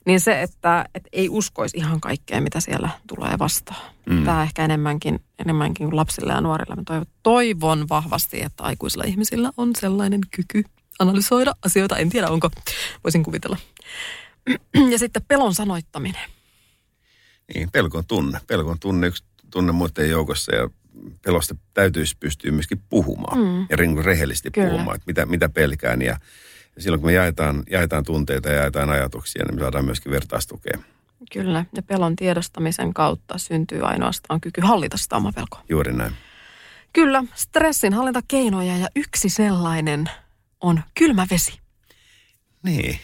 Niin 0.05 0.19
se, 0.19 0.41
että, 0.41 0.85
että 0.95 1.09
ei 1.13 1.29
uskoisi 1.29 1.77
ihan 1.77 2.01
kaikkea, 2.01 2.41
mitä 2.41 2.59
siellä 2.59 2.89
tulee 3.07 3.39
vastaan. 3.39 3.91
Mm. 4.09 4.25
Tämä 4.25 4.43
ehkä 4.43 4.65
enemmänkin, 4.65 5.19
enemmänkin 5.39 5.87
kuin 5.87 5.95
lapsille 5.95 6.33
ja 6.33 6.41
nuorille. 6.41 6.75
Mä 6.75 6.81
toivon, 6.85 7.05
toivon 7.23 7.89
vahvasti, 7.89 8.43
että 8.43 8.63
aikuisilla 8.63 9.03
ihmisillä 9.07 9.51
on 9.57 9.71
sellainen 9.79 10.21
kyky 10.31 10.63
analysoida 10.99 11.53
asioita. 11.65 11.97
En 11.97 12.09
tiedä, 12.09 12.29
onko. 12.29 12.49
Voisin 13.03 13.23
kuvitella. 13.23 13.57
Ja 14.91 14.99
sitten 14.99 15.23
pelon 15.27 15.53
sanoittaminen. 15.55 16.29
Niin, 17.53 17.71
pelkon 17.71 18.05
tunne. 18.05 18.39
Pelkon 18.47 18.79
tunne 18.79 19.07
yksi 19.07 19.23
tunne 19.49 19.71
muiden 19.71 20.09
joukossa 20.09 20.55
ja 20.55 20.69
pelosta 21.25 21.55
täytyisi 21.73 22.17
pystyä 22.19 22.51
myöskin 22.51 22.81
puhumaan. 22.89 23.37
Mm. 23.37 23.67
Ja 23.69 23.77
rehellisesti 24.03 24.51
Kyllä. 24.51 24.69
puhumaan, 24.69 24.95
että 24.95 25.05
mitä, 25.07 25.25
mitä 25.25 25.49
pelkään 25.49 26.01
ja 26.01 26.17
Ja 26.75 26.81
silloin 26.81 27.01
kun 27.01 27.07
me 27.07 27.13
jaetaan, 27.13 27.63
jaetaan 27.69 28.03
tunteita 28.03 28.49
ja 28.49 28.55
jaetaan 28.55 28.89
ajatuksia, 28.89 29.45
niin 29.45 29.55
me 29.55 29.61
saadaan 29.61 29.85
myöskin 29.85 30.11
vertaistukea. 30.11 30.79
Kyllä, 31.31 31.65
ja 31.75 31.81
pelon 31.81 32.15
tiedostamisen 32.15 32.93
kautta 32.93 33.37
syntyy 33.37 33.81
ainoastaan 33.85 34.41
kyky 34.41 34.61
hallita 34.61 34.97
sitä 34.97 35.15
omaa 35.15 35.31
pelkoa. 35.31 35.63
Juuri 35.69 35.93
näin. 35.93 36.13
Kyllä, 36.93 37.23
stressin 37.35 37.93
hallintakeinoja 37.93 38.77
ja 38.77 38.87
yksi 38.95 39.29
sellainen 39.29 40.09
on 40.61 40.81
kylmä 40.93 41.27
vesi. 41.31 41.59
Niin. 42.63 42.99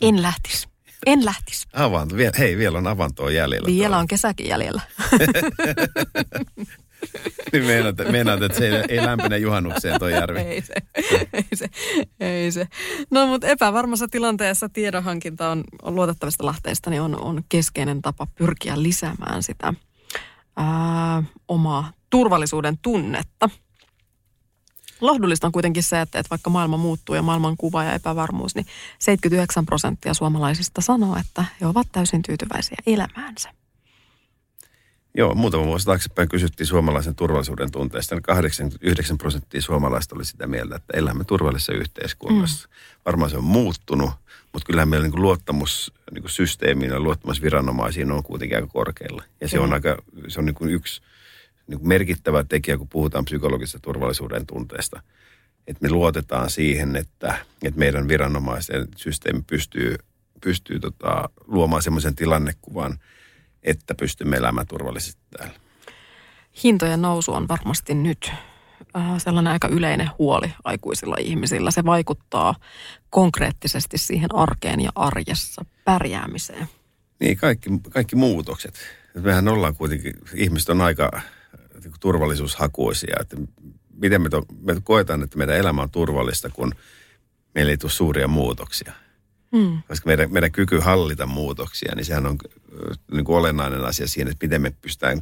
En 0.00 0.22
lähtisi. 0.22 0.68
En 1.06 1.24
lähtisi. 1.24 1.66
Avanto. 1.72 2.16
Hei, 2.38 2.58
vielä 2.58 2.78
on 2.78 2.86
avantoa 2.86 3.30
jäljellä. 3.30 3.66
Vielä 3.66 3.82
tuolla. 3.82 3.98
on 3.98 4.06
kesäkin 4.06 4.48
jäljellä. 4.48 4.82
Niin 7.52 7.64
meinaat, 7.64 7.96
meinaat, 8.10 8.42
että 8.42 8.58
se 8.58 8.68
ei, 8.68 8.84
ei 8.88 9.06
lämpene 9.06 9.38
juhannukseen 9.38 9.98
toi 9.98 10.12
järvi. 10.12 10.38
Ei 10.38 10.62
se, 10.62 10.74
ei 11.32 11.44
se, 11.54 11.66
ei 12.20 12.52
se. 12.52 12.66
No 13.10 13.26
mutta 13.26 13.46
epävarmassa 13.46 14.08
tilanteessa 14.08 14.68
tiedonhankinta 14.68 15.50
on, 15.50 15.64
on 15.82 15.94
luotettavista 15.94 16.46
lähteistä, 16.46 16.90
niin 16.90 17.02
on, 17.02 17.20
on 17.20 17.42
keskeinen 17.48 18.02
tapa 18.02 18.26
pyrkiä 18.34 18.82
lisäämään 18.82 19.42
sitä 19.42 19.74
ää, 20.56 21.22
omaa 21.48 21.92
turvallisuuden 22.10 22.78
tunnetta. 22.82 23.50
Lohdullista 25.00 25.46
on 25.46 25.52
kuitenkin 25.52 25.82
se, 25.82 26.00
että, 26.00 26.18
että 26.18 26.30
vaikka 26.30 26.50
maailma 26.50 26.76
muuttuu 26.76 27.14
ja 27.14 27.22
maailman 27.22 27.56
kuva 27.56 27.84
ja 27.84 27.92
epävarmuus, 27.92 28.54
niin 28.54 28.66
79 28.98 29.66
prosenttia 29.66 30.14
suomalaisista 30.14 30.80
sanoo, 30.80 31.16
että 31.16 31.44
he 31.60 31.66
ovat 31.66 31.86
täysin 31.92 32.22
tyytyväisiä 32.22 32.76
elämäänsä. 32.86 33.63
Joo, 35.16 35.34
muutama 35.34 35.64
vuosi 35.64 35.86
taaksepäin 35.86 36.28
kysyttiin 36.28 36.66
suomalaisen 36.66 37.14
turvallisuuden 37.14 37.70
tunteesta. 37.70 38.14
niin 38.14 38.22
89 38.22 39.18
prosenttia 39.18 39.62
suomalaista 39.62 40.14
oli 40.14 40.24
sitä 40.24 40.46
mieltä, 40.46 40.76
että 40.76 40.96
elämme 40.96 41.24
turvallisessa 41.24 41.72
yhteiskunnassa. 41.72 42.68
Mm. 42.68 42.74
Varmaan 43.06 43.30
se 43.30 43.36
on 43.36 43.44
muuttunut, 43.44 44.10
mutta 44.52 44.66
kyllähän 44.66 44.88
meillä 44.88 45.08
niin 45.08 45.22
luottamus 45.22 45.92
niin 46.10 46.24
systeemiin 46.26 46.90
ja 46.90 47.00
luottamus 47.00 47.42
viranomaisiin 47.42 48.12
on 48.12 48.22
kuitenkin 48.22 48.56
aika 48.56 48.68
korkealla. 48.68 49.22
Ja 49.40 49.48
se 49.48 49.60
on, 49.60 49.72
aika, 49.72 49.96
se 50.28 50.40
on 50.40 50.46
niin 50.46 50.54
kuin 50.54 50.70
yksi 50.70 51.02
niin 51.66 51.78
kuin 51.78 51.88
merkittävä 51.88 52.44
tekijä, 52.44 52.78
kun 52.78 52.88
puhutaan 52.88 53.24
psykologisesta 53.24 53.78
turvallisuuden 53.82 54.46
tunteesta. 54.46 55.02
Että 55.66 55.82
me 55.82 55.90
luotetaan 55.90 56.50
siihen, 56.50 56.96
että, 56.96 57.38
että 57.62 57.78
meidän 57.78 58.08
viranomaisten 58.08 58.88
systeemi 58.96 59.42
pystyy, 59.46 59.96
pystyy 60.40 60.80
tota, 60.80 61.28
luomaan 61.46 61.82
semmoisen 61.82 62.16
tilannekuvan, 62.16 62.98
että 63.64 63.94
pystymme 63.94 64.36
elämään 64.36 64.66
turvallisesti 64.66 65.22
täällä. 65.38 65.54
Hintojen 66.64 67.02
nousu 67.02 67.32
on 67.32 67.48
varmasti 67.48 67.94
nyt 67.94 68.32
äh, 68.96 69.18
sellainen 69.18 69.52
aika 69.52 69.68
yleinen 69.68 70.10
huoli 70.18 70.52
aikuisilla 70.64 71.16
ihmisillä. 71.18 71.70
Se 71.70 71.84
vaikuttaa 71.84 72.54
konkreettisesti 73.10 73.98
siihen 73.98 74.34
arkeen 74.34 74.80
ja 74.80 74.90
arjessa 74.94 75.64
pärjäämiseen. 75.84 76.68
Niin, 77.20 77.36
kaikki, 77.36 77.70
kaikki 77.90 78.16
muutokset. 78.16 78.74
Mehän 79.14 79.48
ollaan 79.48 79.76
kuitenkin, 79.76 80.14
ihmiset 80.34 80.68
on 80.68 80.80
aika 80.80 81.10
niin 81.72 81.82
kuin 81.82 82.00
turvallisuushakuisia. 82.00 83.16
Että 83.20 83.36
miten 83.96 84.22
me, 84.22 84.28
to, 84.28 84.42
me 84.60 84.76
koetaan, 84.82 85.22
että 85.22 85.38
meidän 85.38 85.56
elämä 85.56 85.82
on 85.82 85.90
turvallista, 85.90 86.50
kun 86.50 86.74
meillä 87.54 87.70
ei 87.70 87.78
tule 87.78 87.90
suuria 87.90 88.28
muutoksia. 88.28 88.92
Hmm. 89.56 89.82
Koska 89.88 90.06
meidän, 90.06 90.32
meidän 90.32 90.52
kyky 90.52 90.78
hallita 90.78 91.26
muutoksia, 91.26 91.92
niin 91.94 92.04
sehän 92.04 92.26
on 92.26 92.38
niin 93.12 93.24
kuin 93.24 93.36
olennainen 93.36 93.84
asia 93.84 94.08
siinä, 94.08 94.30
että 94.30 94.44
miten 94.44 94.62
me 94.62 94.70
pystytään 94.70 95.20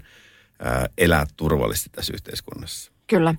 ää, 0.59 0.87
elää 0.99 1.27
turvallisesti 1.37 1.91
tässä 1.91 2.13
yhteiskunnassa. 2.15 2.93
Kyllä. 3.07 3.35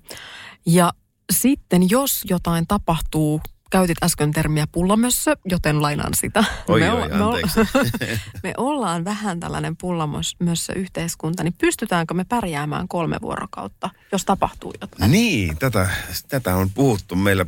Ja 0.66 0.94
sitten 1.32 1.90
jos 1.90 2.22
jotain 2.30 2.68
tapahtuu, 2.68 3.42
käytit 3.74 4.04
äsken 4.04 4.32
termiä 4.32 4.66
pullamössö, 4.72 5.36
joten 5.46 5.82
lainaan 5.82 6.14
sitä. 6.14 6.44
Oi, 6.68 6.80
me, 6.80 6.92
oi, 6.92 7.10
me, 7.10 7.24
ol- 7.24 7.34
anteeksi. 7.34 7.60
me 8.44 8.54
ollaan 8.58 9.06
vähän 9.06 9.40
tällainen 9.40 9.78
pullamössö 9.78 10.74
yhteiskunta, 10.76 11.44
niin 11.44 11.56
pystytäänkö 11.58 12.14
me 12.14 12.26
pärjäämään 12.30 12.88
kolme 12.88 13.18
vuorokautta, 13.22 13.90
jos 14.12 14.26
tapahtuu 14.26 14.74
jotain? 14.82 15.12
Niin, 15.12 15.58
tätä, 15.58 15.90
tätä 16.28 16.56
on 16.56 16.70
puhuttu 16.70 17.16
meillä 17.16 17.46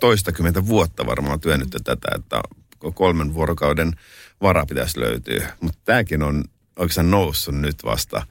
toistakymmentä 0.00 0.66
vuotta 0.66 1.06
varmaan 1.06 1.40
työnnytty 1.40 1.78
tätä, 1.84 2.08
että 2.14 2.40
kolmen 2.94 3.34
vuorokauden 3.34 3.92
vara 4.42 4.66
pitäisi 4.66 5.00
löytyä. 5.00 5.52
Mutta 5.60 5.80
tämäkin 5.84 6.22
on 6.22 6.44
oikeastaan 6.76 7.10
noussut 7.10 7.54
nyt 7.54 7.84
vasta 7.84 8.26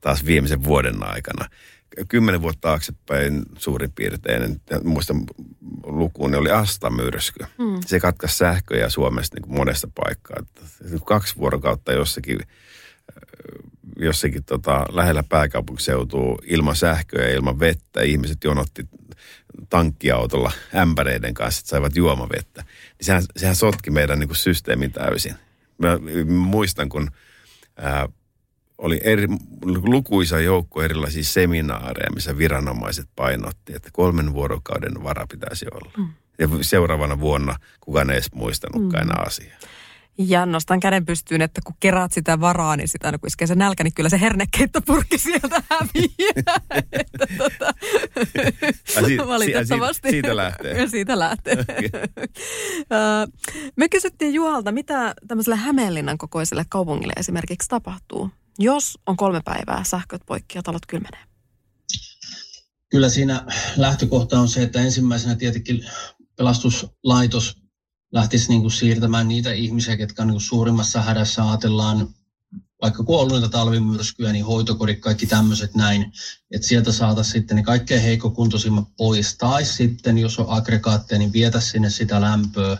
taas 0.00 0.26
viimeisen 0.26 0.64
vuoden 0.64 1.02
aikana. 1.02 1.48
Kymmenen 2.08 2.42
vuotta 2.42 2.60
taaksepäin 2.60 3.42
suurin 3.58 3.92
piirtein, 3.92 4.42
en 4.42 4.60
muista 4.84 5.14
lukuun, 5.84 6.30
niin 6.30 6.40
oli 6.40 6.50
Asta-myrsky. 6.50 7.44
Hmm. 7.58 7.80
Se 7.86 8.00
katkaisi 8.00 8.36
sähköjä 8.36 8.88
Suomesta 8.88 9.40
niin 9.40 9.56
monesta 9.56 9.88
paikkaa. 9.94 10.36
Kaksi 11.04 11.36
vuorokautta 11.36 11.92
jossakin 11.92 12.38
jossakin 13.98 14.44
tota, 14.44 14.86
lähellä 14.92 15.22
pääkaupunkiseutua 15.28 16.38
ilman 16.44 16.76
sähköä 16.76 17.28
ja 17.28 17.34
ilman 17.34 17.60
vettä. 17.60 18.02
Ihmiset 18.02 18.44
jonotti 18.44 18.88
tankkiautolla 19.70 20.52
ämpäreiden 20.76 21.34
kanssa, 21.34 21.60
että 21.60 21.68
saivat 21.68 21.96
juomavettä. 21.96 22.62
Niin 22.62 23.06
sehän, 23.06 23.22
sehän 23.36 23.56
sotki 23.56 23.90
meidän 23.90 24.18
niin 24.18 24.28
kuin 24.28 24.36
systeemin 24.36 24.92
täysin. 24.92 25.34
Mä 25.78 25.98
muistan, 26.26 26.88
kun 26.88 27.10
ää, 27.76 28.08
oli 28.78 29.00
eri, 29.04 29.26
lukuisa 29.64 30.40
joukko 30.40 30.82
erilaisia 30.82 31.24
seminaareja, 31.24 32.12
missä 32.14 32.38
viranomaiset 32.38 33.08
painotti, 33.16 33.74
että 33.76 33.90
kolmen 33.92 34.32
vuorokauden 34.32 35.04
vara 35.04 35.26
pitäisi 35.30 35.66
olla. 35.72 35.92
Mm. 35.96 36.08
Ja 36.38 36.48
seuraavana 36.60 37.20
vuonna 37.20 37.56
kukaan 37.80 38.10
ei 38.10 38.14
edes 38.16 38.32
muistanutkaan 38.32 39.04
mm. 39.04 39.10
enää 39.10 39.24
asiaa. 39.26 39.58
Ja 40.18 40.46
nostan 40.46 40.80
käden 40.80 41.06
pystyyn, 41.06 41.42
että 41.42 41.60
kun 41.64 41.74
keraat 41.80 42.12
sitä 42.12 42.40
varaa, 42.40 42.76
niin 42.76 42.88
sitä 42.88 43.08
aina 43.08 43.18
kun 43.18 43.26
iskee 43.26 43.46
se 43.46 43.54
nälkä, 43.54 43.84
niin 43.84 43.94
kyllä 43.94 44.08
se 44.08 44.20
hernekeittopurkki 44.20 45.18
sieltä 45.18 45.62
häviää. 45.70 46.60
että 46.92 47.26
tota, 47.38 47.74
Ai 48.96 49.04
si- 49.06 49.18
valitettavasti. 49.18 50.08
si- 50.08 50.12
siitä 50.12 50.36
lähtee. 50.36 50.80
Ja 50.80 50.88
siitä 50.96 51.18
lähtee. 51.18 51.56
Ö, 52.92 53.26
Me 53.76 53.88
kysyttiin 53.88 54.34
Juhalta, 54.34 54.72
mitä 54.72 55.14
tämmöiselle 55.28 55.56
Hämeenlinnan 55.56 56.18
kokoiselle 56.18 56.64
kaupungille 56.68 57.12
esimerkiksi 57.16 57.68
tapahtuu, 57.68 58.30
jos 58.58 58.98
on 59.06 59.16
kolme 59.16 59.40
päivää 59.44 59.84
sähköt 59.84 60.22
poikki 60.26 60.58
ja 60.58 60.62
talot 60.62 60.86
kylmenee. 60.86 61.20
Kyllä 62.90 63.08
siinä 63.08 63.44
lähtökohta 63.76 64.40
on 64.40 64.48
se, 64.48 64.62
että 64.62 64.80
ensimmäisenä 64.80 65.34
tietenkin 65.34 65.84
pelastuslaitos 66.36 67.56
lähtisi 68.12 68.48
niin 68.48 68.60
kuin 68.60 68.70
siirtämään 68.70 69.28
niitä 69.28 69.52
ihmisiä, 69.52 69.96
ketkä 69.96 70.22
on 70.22 70.28
niin 70.28 70.34
kuin 70.34 70.42
suurimmassa 70.42 71.02
hädässä. 71.02 71.48
Ajatellaan 71.48 72.08
vaikka 72.82 73.04
niitä 73.32 73.48
talvimyrskyjä, 73.48 74.32
niin 74.32 74.44
hoitokodit, 74.44 75.00
kaikki 75.00 75.26
tämmöiset 75.26 75.74
näin, 75.74 76.12
että 76.50 76.68
sieltä 76.68 76.92
saataisiin 76.92 77.32
sitten 77.32 77.56
ne 77.56 77.62
kaikkein 77.62 78.02
heikkokuntoisimmat 78.02 78.88
pois. 78.96 79.36
Tai 79.38 79.64
sitten, 79.64 80.18
jos 80.18 80.38
on 80.38 80.46
aggregaatteja, 80.48 81.18
niin 81.18 81.32
vietä 81.32 81.60
sinne 81.60 81.90
sitä 81.90 82.20
lämpöä, 82.20 82.78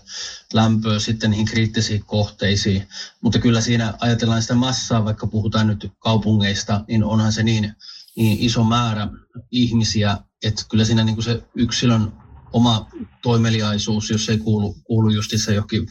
lämpöä 0.53 0.99
sitten 0.99 1.31
niihin 1.31 1.47
kriittisiin 1.47 2.05
kohteisiin. 2.05 2.88
Mutta 3.21 3.38
kyllä 3.38 3.61
siinä 3.61 3.95
ajatellaan 4.01 4.43
sitä 4.43 4.55
massaa, 4.55 5.05
vaikka 5.05 5.27
puhutaan 5.27 5.67
nyt 5.67 5.93
kaupungeista, 5.99 6.85
niin 6.88 7.05
onhan 7.05 7.33
se 7.33 7.43
niin, 7.43 7.73
niin 8.17 8.38
iso 8.41 8.64
määrä 8.64 9.09
ihmisiä, 9.51 10.19
että 10.45 10.64
kyllä 10.69 10.85
siinä 10.85 11.05
niin 11.05 11.17
kuin 11.17 11.25
se 11.25 11.43
yksilön 11.55 12.12
oma 12.53 12.87
toimeliaisuus, 13.23 14.11
jos 14.11 14.29
ei 14.29 14.39
kuulu, 14.39 14.75
kuulu 14.85 15.11
justissa 15.11 15.53
johonkin 15.53 15.87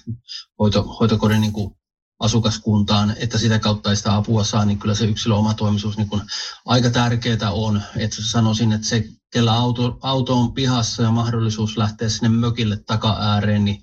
hoito, 0.60 0.84
hoitokodin 0.84 1.42
niin 1.42 1.54
kuin 1.54 1.78
asukaskuntaan, 2.20 3.16
että 3.18 3.38
sitä 3.38 3.60
kautta 3.60 3.90
ei 3.90 3.96
sitä 3.96 4.16
apua 4.16 4.44
saa, 4.44 4.66
niin 4.66 4.80
kyllä 4.80 4.96
se 4.96 5.06
yksilön 5.06 5.38
oma 5.38 5.54
toimisuus 5.54 5.98
niin 5.98 6.10
kuin 6.10 6.22
aika 6.66 6.90
tärkeää 6.90 7.52
on. 7.52 7.82
Että 7.98 8.16
sanoisin, 8.20 8.72
että 8.72 8.88
se, 8.88 9.10
kellä 9.32 9.54
auto, 9.54 9.98
auto 10.02 10.40
on 10.40 10.54
pihassa 10.54 11.04
ja 11.04 11.12
mahdollisuus 11.12 11.78
lähteä 11.78 12.10
sinne 12.10 12.30
mökille 12.30 12.78
taka-ääreen, 12.86 13.66
niin 13.66 13.82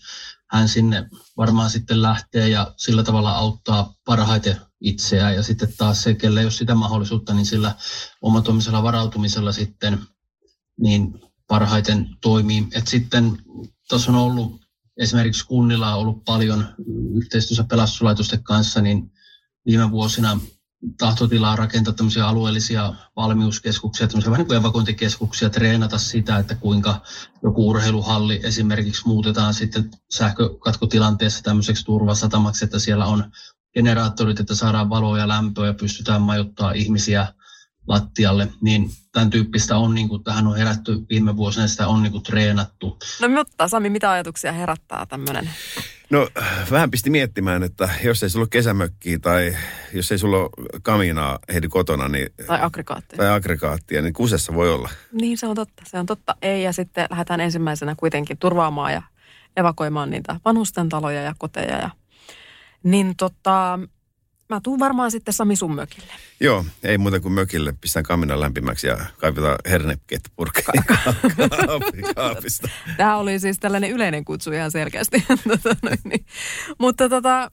hän 0.50 0.68
sinne 0.68 1.08
varmaan 1.36 1.70
sitten 1.70 2.02
lähtee 2.02 2.48
ja 2.48 2.74
sillä 2.76 3.02
tavalla 3.02 3.32
auttaa 3.32 3.94
parhaiten 4.04 4.60
itseään. 4.80 5.34
Ja 5.34 5.42
sitten 5.42 5.74
taas 5.76 6.02
se, 6.02 6.14
kelle 6.14 6.40
ei 6.40 6.46
ole 6.46 6.52
sitä 6.52 6.74
mahdollisuutta, 6.74 7.34
niin 7.34 7.46
sillä 7.46 7.74
omatoimisella 8.22 8.82
varautumisella 8.82 9.52
sitten 9.52 9.98
niin 10.80 11.20
parhaiten 11.54 12.08
toimii. 12.20 12.66
Et 12.72 12.86
sitten 12.86 13.38
tuossa 13.88 14.12
on 14.12 14.18
ollut 14.18 14.60
esimerkiksi 14.96 15.46
kunnilla 15.46 15.94
on 15.94 16.00
ollut 16.00 16.24
paljon 16.24 16.66
yhteistyössä 17.14 17.64
pelastuslaitosten 17.64 18.42
kanssa, 18.42 18.80
niin 18.80 19.12
viime 19.66 19.90
vuosina 19.90 20.40
tahtotilaa 20.98 21.56
rakentaa 21.56 21.94
tämmöisiä 21.94 22.28
alueellisia 22.28 22.94
valmiuskeskuksia, 23.16 24.08
tämmöisiä 24.08 24.30
vähän 24.30 24.38
niin 24.38 24.46
kuin 24.46 24.58
evakuointikeskuksia, 24.58 25.50
treenata 25.50 25.98
sitä, 25.98 26.38
että 26.38 26.54
kuinka 26.54 27.00
joku 27.42 27.68
urheiluhalli 27.68 28.40
esimerkiksi 28.42 29.02
muutetaan 29.06 29.54
sitten 29.54 29.90
sähkökatkotilanteessa 30.10 31.42
tämmöiseksi 31.42 31.84
turvasatamaksi, 31.84 32.64
että 32.64 32.78
siellä 32.78 33.06
on 33.06 33.32
generaattorit, 33.74 34.40
että 34.40 34.54
saadaan 34.54 34.90
valoa 34.90 35.18
ja 35.18 35.28
lämpöä 35.28 35.66
ja 35.66 35.74
pystytään 35.74 36.22
majoittamaan 36.22 36.76
ihmisiä 36.76 37.26
lattialle, 37.88 38.48
niin 38.60 38.90
tämän 39.12 39.30
tyyppistä 39.30 39.76
on, 39.76 39.94
niin 39.94 40.08
kuin, 40.08 40.24
tähän 40.24 40.46
on 40.46 40.56
herätty 40.56 41.06
viime 41.10 41.36
vuosina, 41.36 41.68
sitä 41.68 41.88
on 41.88 42.02
niin 42.02 42.12
kuin, 42.12 42.22
treenattu. 42.22 42.98
No 43.20 43.28
mutta 43.28 43.68
Sami, 43.68 43.90
mitä 43.90 44.10
ajatuksia 44.10 44.52
herättää 44.52 45.06
tämmöinen? 45.06 45.50
No 46.10 46.28
vähän 46.70 46.90
pisti 46.90 47.10
miettimään, 47.10 47.62
että 47.62 47.88
jos 48.04 48.22
ei 48.22 48.30
sulla 48.30 48.42
ole 48.42 48.48
kesämökkiä 48.50 49.18
tai 49.18 49.56
jos 49.92 50.12
ei 50.12 50.18
sulla 50.18 50.36
ole 50.38 50.50
kaminaa 50.82 51.38
heidi 51.52 51.68
kotona, 51.68 52.08
niin, 52.08 52.28
Tai 52.46 52.58
aggregaattia. 52.62 53.16
tai 53.16 53.30
aggregaattia, 53.30 54.02
niin 54.02 54.12
kusessa 54.14 54.54
voi 54.54 54.70
olla. 54.74 54.90
Niin 55.12 55.38
se 55.38 55.46
on 55.46 55.56
totta, 55.56 55.82
se 55.86 55.98
on 55.98 56.06
totta. 56.06 56.36
Ei 56.42 56.62
ja 56.62 56.72
sitten 56.72 57.06
lähdetään 57.10 57.40
ensimmäisenä 57.40 57.94
kuitenkin 57.96 58.38
turvaamaan 58.38 58.92
ja 58.92 59.02
evakuoimaan 59.56 60.10
niitä 60.10 60.40
vanhusten 60.44 60.88
taloja 60.88 61.22
ja 61.22 61.34
koteja. 61.38 61.78
Ja... 61.78 61.90
Niin 62.82 63.16
tota, 63.16 63.78
mä 64.48 64.60
tuun 64.62 64.78
varmaan 64.78 65.10
sitten 65.10 65.34
Sami 65.34 65.56
sun 65.56 65.74
mökille. 65.74 66.12
Joo, 66.40 66.64
ei 66.82 66.98
muuta 66.98 67.20
kuin 67.20 67.32
mökille. 67.32 67.74
Pistän 67.80 68.02
kaminan 68.02 68.40
lämpimäksi 68.40 68.86
ja 68.86 68.96
kaivetaan 69.18 69.58
hernekkeet 69.70 70.20
purkkiin 70.36 70.84
kaapista. 72.14 72.68
Tämä 72.96 73.16
oli 73.16 73.38
siis 73.38 73.58
tällainen 73.58 73.90
yleinen 73.90 74.24
kutsu 74.24 74.52
ihan 74.52 74.70
selkeästi. 74.70 75.24
Tota 75.62 75.76
niin. 76.04 76.26
Mutta 76.78 77.08
tota, 77.08 77.50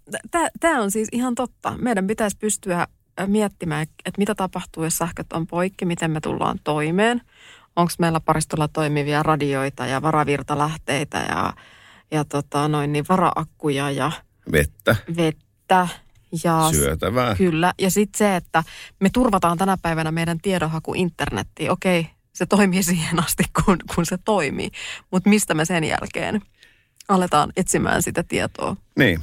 tämä 0.60 0.82
on 0.82 0.92
siis 0.92 1.08
ihan 1.12 1.36
totta. 1.36 1.78
Meidän 1.78 2.08
pitäisi 2.08 2.38
pystyä 2.38 2.88
äh, 3.20 3.28
miettimään, 3.28 3.82
että 3.82 4.18
mitä 4.18 4.36
tapahtuu, 4.36 4.84
jos 4.84 4.98
sähköt 4.98 5.34
on 5.34 5.48
poikki, 5.48 5.86
miten 5.86 6.12
me 6.12 6.22
tullaan 6.22 6.60
toimeen. 6.64 7.22
Onko 7.76 7.92
meillä 8.00 8.20
paristolla 8.20 8.68
toimivia 8.68 9.24
radioita 9.24 9.86
ja 9.86 10.02
varavirtalähteitä 10.02 11.26
ja, 11.30 11.54
ja 12.12 12.26
tota 12.26 12.68
noin, 12.68 12.94
niin 12.94 13.06
varaakkuja 13.10 13.92
ja 13.92 14.12
Vettä, 14.52 14.96
vettä. 15.18 15.88
Ja 16.44 16.70
syötävää. 16.72 17.36
Kyllä. 17.36 17.74
Ja 17.80 17.92
sitten 17.92 18.18
se, 18.18 18.36
että 18.36 18.64
me 19.00 19.10
turvataan 19.14 19.58
tänä 19.58 19.78
päivänä 19.82 20.12
meidän 20.12 20.38
tiedonhaku 20.42 20.94
internettiin. 20.94 21.72
Okei, 21.72 22.08
se 22.34 22.46
toimii 22.46 22.84
siihen 22.94 23.24
asti, 23.24 23.44
kun, 23.66 23.78
kun 23.96 24.06
se 24.06 24.18
toimii. 24.26 24.70
Mutta 25.12 25.30
mistä 25.30 25.54
me 25.54 25.66
sen 25.66 25.84
jälkeen 25.84 26.42
aletaan 27.08 27.52
etsimään 27.58 28.04
sitä 28.04 28.24
tietoa? 28.24 28.76
Niin. 28.98 29.22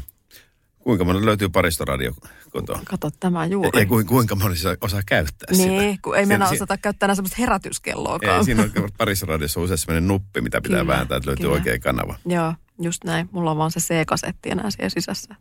Kuinka 0.78 1.04
moni 1.04 1.26
löytyy 1.26 1.48
paristoradio 1.48 2.12
kotoa? 2.50 2.80
Kato 2.84 3.10
tämä 3.20 3.46
juuri. 3.46 3.86
Ku, 3.86 4.04
kuinka 4.06 4.34
moni 4.34 4.56
saa- 4.56 4.76
osaa 4.80 5.00
käyttää 5.06 5.48
sitä? 5.54 5.68
niin, 5.68 5.98
kun 6.02 6.16
ei 6.16 6.26
mennä 6.26 6.48
si- 6.48 6.54
osata 6.54 6.78
käyttää 6.78 7.06
enää 7.06 7.14
semmoista 7.14 7.36
herätyskelloakaan. 7.38 8.38
Ei, 8.38 8.44
siinä 8.44 8.62
on 8.62 8.88
parissaradiossa 8.98 9.60
usein 9.60 9.78
sellainen 9.78 10.08
nuppi, 10.08 10.40
mitä 10.40 10.60
pitää 10.60 10.80
Kyllä, 10.80 10.94
vääntää, 10.96 11.16
että 11.16 11.26
löytyy 11.26 11.42
kyllä. 11.44 11.54
oikea 11.54 11.78
kanava. 11.78 12.14
Joo, 12.26 12.54
just 12.78 13.04
näin. 13.04 13.28
Mulla 13.32 13.50
on 13.50 13.56
vaan 13.56 13.70
se 13.70 13.80
C-kasetti 13.80 14.50
enää 14.50 14.70
siellä 14.70 14.88
sisässä. 14.88 15.34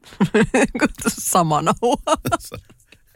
Sama 1.07 1.61
nauha. 1.61 2.17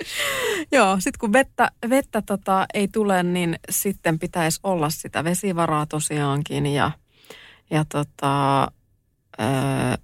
Joo, 0.72 0.96
sitten 0.96 1.20
kun 1.20 1.34
vettä, 1.34 1.72
vettä 1.90 2.22
tota, 2.22 2.66
ei 2.74 2.88
tule, 2.88 3.24
niin 3.24 3.60
sitten 3.70 4.20
pitäisi 4.20 4.60
olla 4.64 4.90
sitä 4.90 5.24
vesivaraa 5.24 5.86
tosiaankin. 5.86 6.66
Ja, 6.66 6.92
ja 7.70 7.86
tota, 7.90 8.62
öö, 9.42 9.48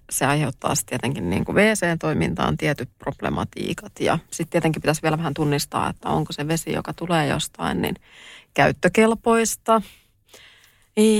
se 0.10 0.26
aiheuttaa 0.26 0.76
sitten 0.76 1.00
tietenkin 1.00 1.30
niin 1.30 1.46
kuin 1.46 1.56
WC-toimintaan 1.56 2.58
tietyt 2.58 2.90
problematiikat. 2.98 3.92
Ja 4.00 4.20
sitten 4.32 4.52
tietenkin 4.52 4.82
pitäisi 4.82 5.02
vielä 5.02 5.18
vähän 5.18 5.34
tunnistaa, 5.34 5.90
että 5.90 6.10
onko 6.10 6.34
se 6.34 6.48
vesi, 6.48 6.72
joka 6.72 6.94
tulee 6.94 7.28
jostain, 7.28 7.82
niin 7.82 7.96
käyttökelpoista. 8.54 9.82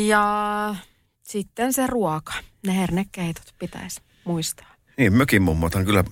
Ja 0.08 0.76
sitten 1.24 1.74
se 1.74 1.88
ruoka, 1.88 2.34
ne 2.66 2.78
hernekeitot 2.78 3.54
pitäisi 3.60 4.02
muistaa. 4.26 4.78
Niin, 4.98 5.14
mökin 5.14 5.42
mummothan 5.42 5.86
kyllä 5.86 6.04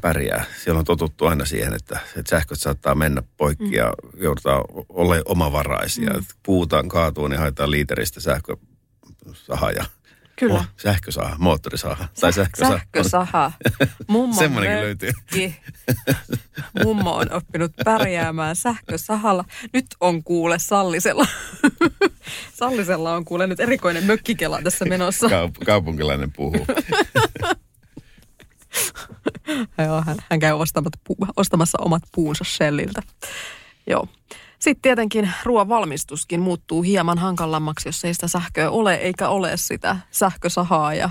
pärjää. 0.00 0.44
Siellä 0.64 0.78
on 0.78 0.84
totuttu 0.84 1.26
aina 1.26 1.44
siihen, 1.44 1.74
että, 1.74 1.98
että 2.16 2.30
sähköt 2.30 2.60
saattaa 2.60 2.94
mennä 2.94 3.22
poikki 3.36 3.64
mm. 3.64 3.72
ja 3.72 3.94
joudutaan 4.16 4.64
olemaan 4.88 5.22
omavaraisia. 5.24 6.10
Mm. 6.10 6.24
Puutaan 6.42 6.88
kaatuu, 6.88 7.28
niin 7.28 7.38
haetaan 7.38 7.70
liiteristä 7.70 8.20
sähkösaha 8.20 9.70
ja 9.70 9.84
Kyllä. 10.36 10.54
Oh, 10.54 10.66
sähkösaha, 10.76 11.36
moottorisaha. 11.38 12.08
Tai 12.20 12.32
sähkösaha. 12.32 12.72
Sähkösaha. 12.78 13.52
Mummon 14.08 14.38
Semmoinenkin 14.38 14.80
löytyy. 14.80 15.12
Mummo 16.84 17.14
on 17.14 17.32
oppinut 17.32 17.72
pärjäämään 17.84 18.56
sähkösahalla. 18.56 19.44
Nyt 19.72 19.86
on 20.00 20.24
kuule 20.24 20.58
Sallisella. 20.58 21.26
Sallisella 22.58 23.14
on 23.14 23.24
kuule 23.24 23.46
nyt 23.46 23.60
erikoinen 23.60 24.04
mökkikela 24.04 24.62
tässä 24.62 24.84
menossa. 24.84 25.26
Kaup- 25.26 25.64
kaupunkilainen 25.64 26.32
puhuu. 26.32 26.66
Joo, 29.86 30.02
hän, 30.06 30.16
hän 30.30 30.40
käy 30.40 30.52
ostamassa, 30.52 31.00
ostamassa 31.36 31.78
omat 31.80 32.02
puunsa 32.14 32.44
Shelliltä. 32.44 33.02
Joo. 33.86 34.08
Sitten 34.64 34.82
tietenkin 34.82 35.32
ruoan 35.44 35.68
valmistuskin 35.68 36.40
muuttuu 36.40 36.82
hieman 36.82 37.18
hankalammaksi, 37.18 37.88
jos 37.88 38.04
ei 38.04 38.14
sitä 38.14 38.28
sähköä 38.28 38.70
ole, 38.70 38.94
eikä 38.94 39.28
ole 39.28 39.56
sitä 39.56 39.96
sähkösahaa 40.10 40.94
ja 40.94 41.10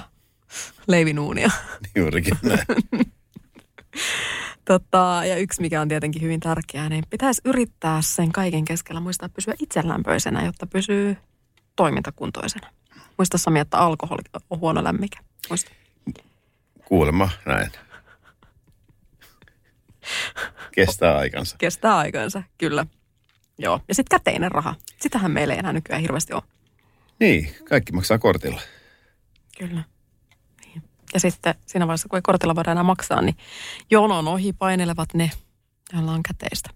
leivinuunia. 0.87 1.51
Juurikin 1.95 2.37
näin. 2.41 2.65
Tota, 4.65 5.21
ja 5.25 5.37
yksi, 5.37 5.61
mikä 5.61 5.81
on 5.81 5.87
tietenkin 5.87 6.21
hyvin 6.21 6.39
tärkeää, 6.39 6.89
niin 6.89 7.03
pitäisi 7.09 7.41
yrittää 7.45 8.01
sen 8.01 8.31
kaiken 8.31 8.65
keskellä 8.65 9.01
muistaa 9.01 9.29
pysyä 9.29 9.53
itselämpöisenä, 9.59 10.45
jotta 10.45 10.67
pysyy 10.67 11.17
toimintakuntoisena. 11.75 12.69
Muista 13.17 13.37
Sami, 13.37 13.59
että 13.59 13.77
alkoholi 13.77 14.21
on 14.49 14.59
huono 14.59 14.83
lämmike. 14.83 15.17
Muista. 15.49 15.71
Kuulemma 16.85 17.29
näin. 17.45 17.71
Kestää 20.71 21.17
aikansa. 21.17 21.55
Kestää 21.57 21.97
aikansa, 21.97 22.43
kyllä. 22.57 22.85
Joo. 23.63 23.79
Ja 23.87 23.95
sitten 23.95 24.19
käteinen 24.19 24.51
raha. 24.51 24.75
Sitähän 25.01 25.31
meillä 25.31 25.53
ei 25.53 25.59
enää 25.59 25.73
nykyään 25.73 26.01
hirveästi 26.01 26.33
ole. 26.33 26.43
Niin, 27.19 27.55
kaikki 27.69 27.91
maksaa 27.91 28.17
kortilla. 28.17 28.61
Kyllä. 29.57 29.83
Niin. 30.65 30.83
Ja 31.13 31.19
sitten 31.19 31.55
siinä 31.65 31.87
vaiheessa, 31.87 32.09
kun 32.09 32.17
ei 32.17 32.21
kortilla 32.21 32.55
voida 32.55 32.71
enää 32.71 32.83
maksaa, 32.83 33.21
niin 33.21 33.37
jonon 33.91 34.27
ohi 34.27 34.53
painelevat 34.53 35.13
ne, 35.13 35.31
joilla 35.93 36.11
on 36.11 36.23
käteistä. 36.23 36.69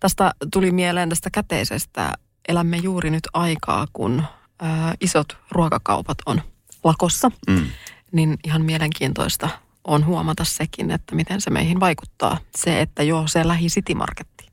Tästä 0.00 0.32
tuli 0.52 0.70
mieleen 0.70 1.08
tästä 1.08 1.30
käteisestä. 1.30 2.12
Elämme 2.48 2.76
juuri 2.76 3.10
nyt 3.10 3.28
aikaa, 3.32 3.86
kun 3.92 4.22
ää, 4.60 4.94
isot 5.00 5.36
ruokakaupat 5.50 6.18
on 6.26 6.42
lakossa. 6.84 7.30
Mm. 7.48 7.66
Niin 8.12 8.38
ihan 8.44 8.64
mielenkiintoista 8.64 9.48
on 9.84 10.06
huomata 10.06 10.44
sekin, 10.44 10.90
että 10.90 11.14
miten 11.14 11.40
se 11.40 11.50
meihin 11.50 11.80
vaikuttaa. 11.80 12.38
Se, 12.56 12.80
että 12.80 13.02
jo 13.02 13.26
se 13.26 13.48
lähi 13.48 13.66
City 13.66 13.94
Marketti 13.94 14.46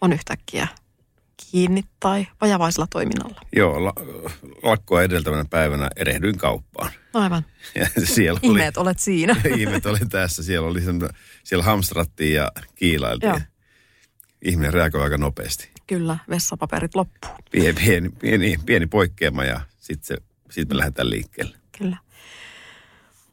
on 0.00 0.12
yhtäkkiä 0.12 0.68
kiinni 1.50 1.84
tai 2.00 2.26
vajavaisella 2.40 2.86
toiminnalla. 2.90 3.40
Joo, 3.56 3.84
la- 3.84 3.92
lakkoa 4.62 5.02
edeltävänä 5.02 5.44
päivänä 5.50 5.90
erehdyin 5.96 6.38
kauppaan. 6.38 6.90
Aivan. 7.14 7.44
Ja 7.74 7.86
siellä 8.04 8.40
oli, 8.42 8.52
Ihmeet, 8.52 8.76
olet 8.76 8.98
siinä. 8.98 9.36
ihmet 9.56 9.86
oli 9.86 9.98
tässä. 10.08 10.42
Siellä, 10.42 10.68
oli 10.68 10.80
semmo- 10.80 11.14
siellä 11.44 11.64
hamstrattiin 11.64 12.34
ja 12.34 12.52
kiilailtiin. 12.74 13.30
Joo. 13.30 13.40
Ihminen 14.44 14.74
reagoi 14.74 15.02
aika 15.02 15.18
nopeasti. 15.18 15.70
Kyllä, 15.86 16.18
vessapaperit 16.28 16.94
loppuu. 16.94 17.30
Pieni, 17.50 17.72
pieni, 17.84 18.08
pieni, 18.08 18.56
pieni 18.66 18.86
poikkeama 18.86 19.44
ja 19.44 19.60
sitten 19.80 20.16
sit 20.50 20.68
me 20.68 20.76
lähdetään 20.76 21.10
liikkeelle. 21.10 21.56
Kyllä. 21.78 21.96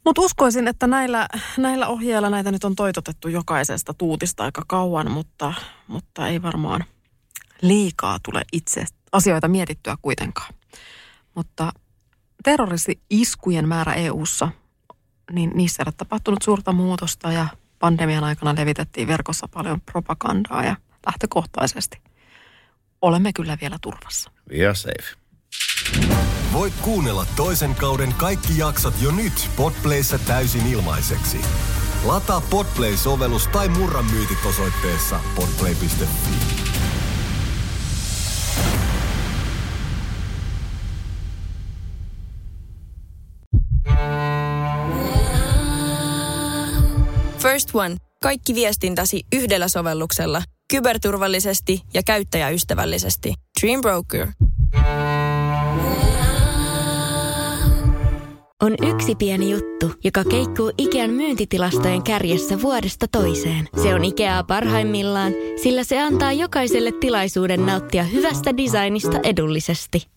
Mutta 0.05 0.21
uskoisin, 0.21 0.67
että 0.67 0.87
näillä, 0.87 1.27
näillä 1.57 1.87
ohjeilla 1.87 2.29
näitä 2.29 2.51
nyt 2.51 2.63
on 2.63 2.75
toitotettu 2.75 3.27
jokaisesta 3.27 3.93
tuutista 3.93 4.43
aika 4.43 4.61
kauan, 4.67 5.11
mutta, 5.11 5.53
mutta 5.87 6.27
ei 6.27 6.41
varmaan 6.41 6.83
liikaa 7.61 8.17
tule 8.23 8.41
itse 8.53 8.85
asioita 9.11 9.47
mietittyä 9.47 9.97
kuitenkaan. 10.01 10.53
Mutta 11.35 11.71
terroristi-iskujen 12.43 13.67
määrä 13.67 13.93
EU:ssa, 13.93 14.49
niin 15.31 15.51
niissä 15.55 15.83
ei 15.83 15.85
ole 15.87 15.93
tapahtunut 15.97 16.41
suurta 16.41 16.71
muutosta 16.71 17.31
ja 17.31 17.47
pandemian 17.79 18.23
aikana 18.23 18.55
levitettiin 18.55 19.07
verkossa 19.07 19.47
paljon 19.47 19.81
propagandaa 19.81 20.63
ja 20.63 20.75
lähtökohtaisesti 21.05 22.01
olemme 23.01 23.33
kyllä 23.33 23.57
vielä 23.61 23.77
turvassa. 23.81 24.31
We 24.51 24.65
are 24.65 24.75
safe. 24.75 25.17
Voit 26.53 26.73
kuunnella 26.81 27.25
toisen 27.35 27.75
kauden 27.75 28.13
kaikki 28.13 28.57
jaksot 28.57 28.93
jo 29.01 29.11
nyt 29.11 29.49
Podplayssä 29.55 30.17
täysin 30.17 30.67
ilmaiseksi. 30.67 31.41
Lataa 32.05 32.41
Podplay-sovellus 32.41 33.47
tai 33.47 33.67
murra 33.67 34.03
myytit 34.03 34.45
osoitteessa 34.45 35.19
podplay.fi. 35.35 36.66
First 47.51 47.69
One. 47.75 47.97
Kaikki 48.23 48.55
viestintäsi 48.55 49.21
yhdellä 49.35 49.67
sovelluksella. 49.67 50.41
Kyberturvallisesti 50.69 51.81
ja 51.93 52.03
käyttäjäystävällisesti. 52.03 53.33
Dream 53.61 53.81
Broker. 53.81 54.27
on 58.61 58.75
yksi 58.87 59.15
pieni 59.15 59.51
juttu, 59.51 59.91
joka 60.03 60.23
keikkuu 60.23 60.71
Ikean 60.77 61.09
myyntitilastojen 61.09 62.03
kärjessä 62.03 62.61
vuodesta 62.61 63.05
toiseen. 63.11 63.69
Se 63.83 63.93
on 63.93 64.05
Ikeaa 64.05 64.43
parhaimmillaan, 64.43 65.33
sillä 65.63 65.83
se 65.83 66.01
antaa 66.01 66.31
jokaiselle 66.31 66.91
tilaisuuden 66.91 67.65
nauttia 67.65 68.03
hyvästä 68.03 68.57
designista 68.57 69.19
edullisesti. 69.23 70.16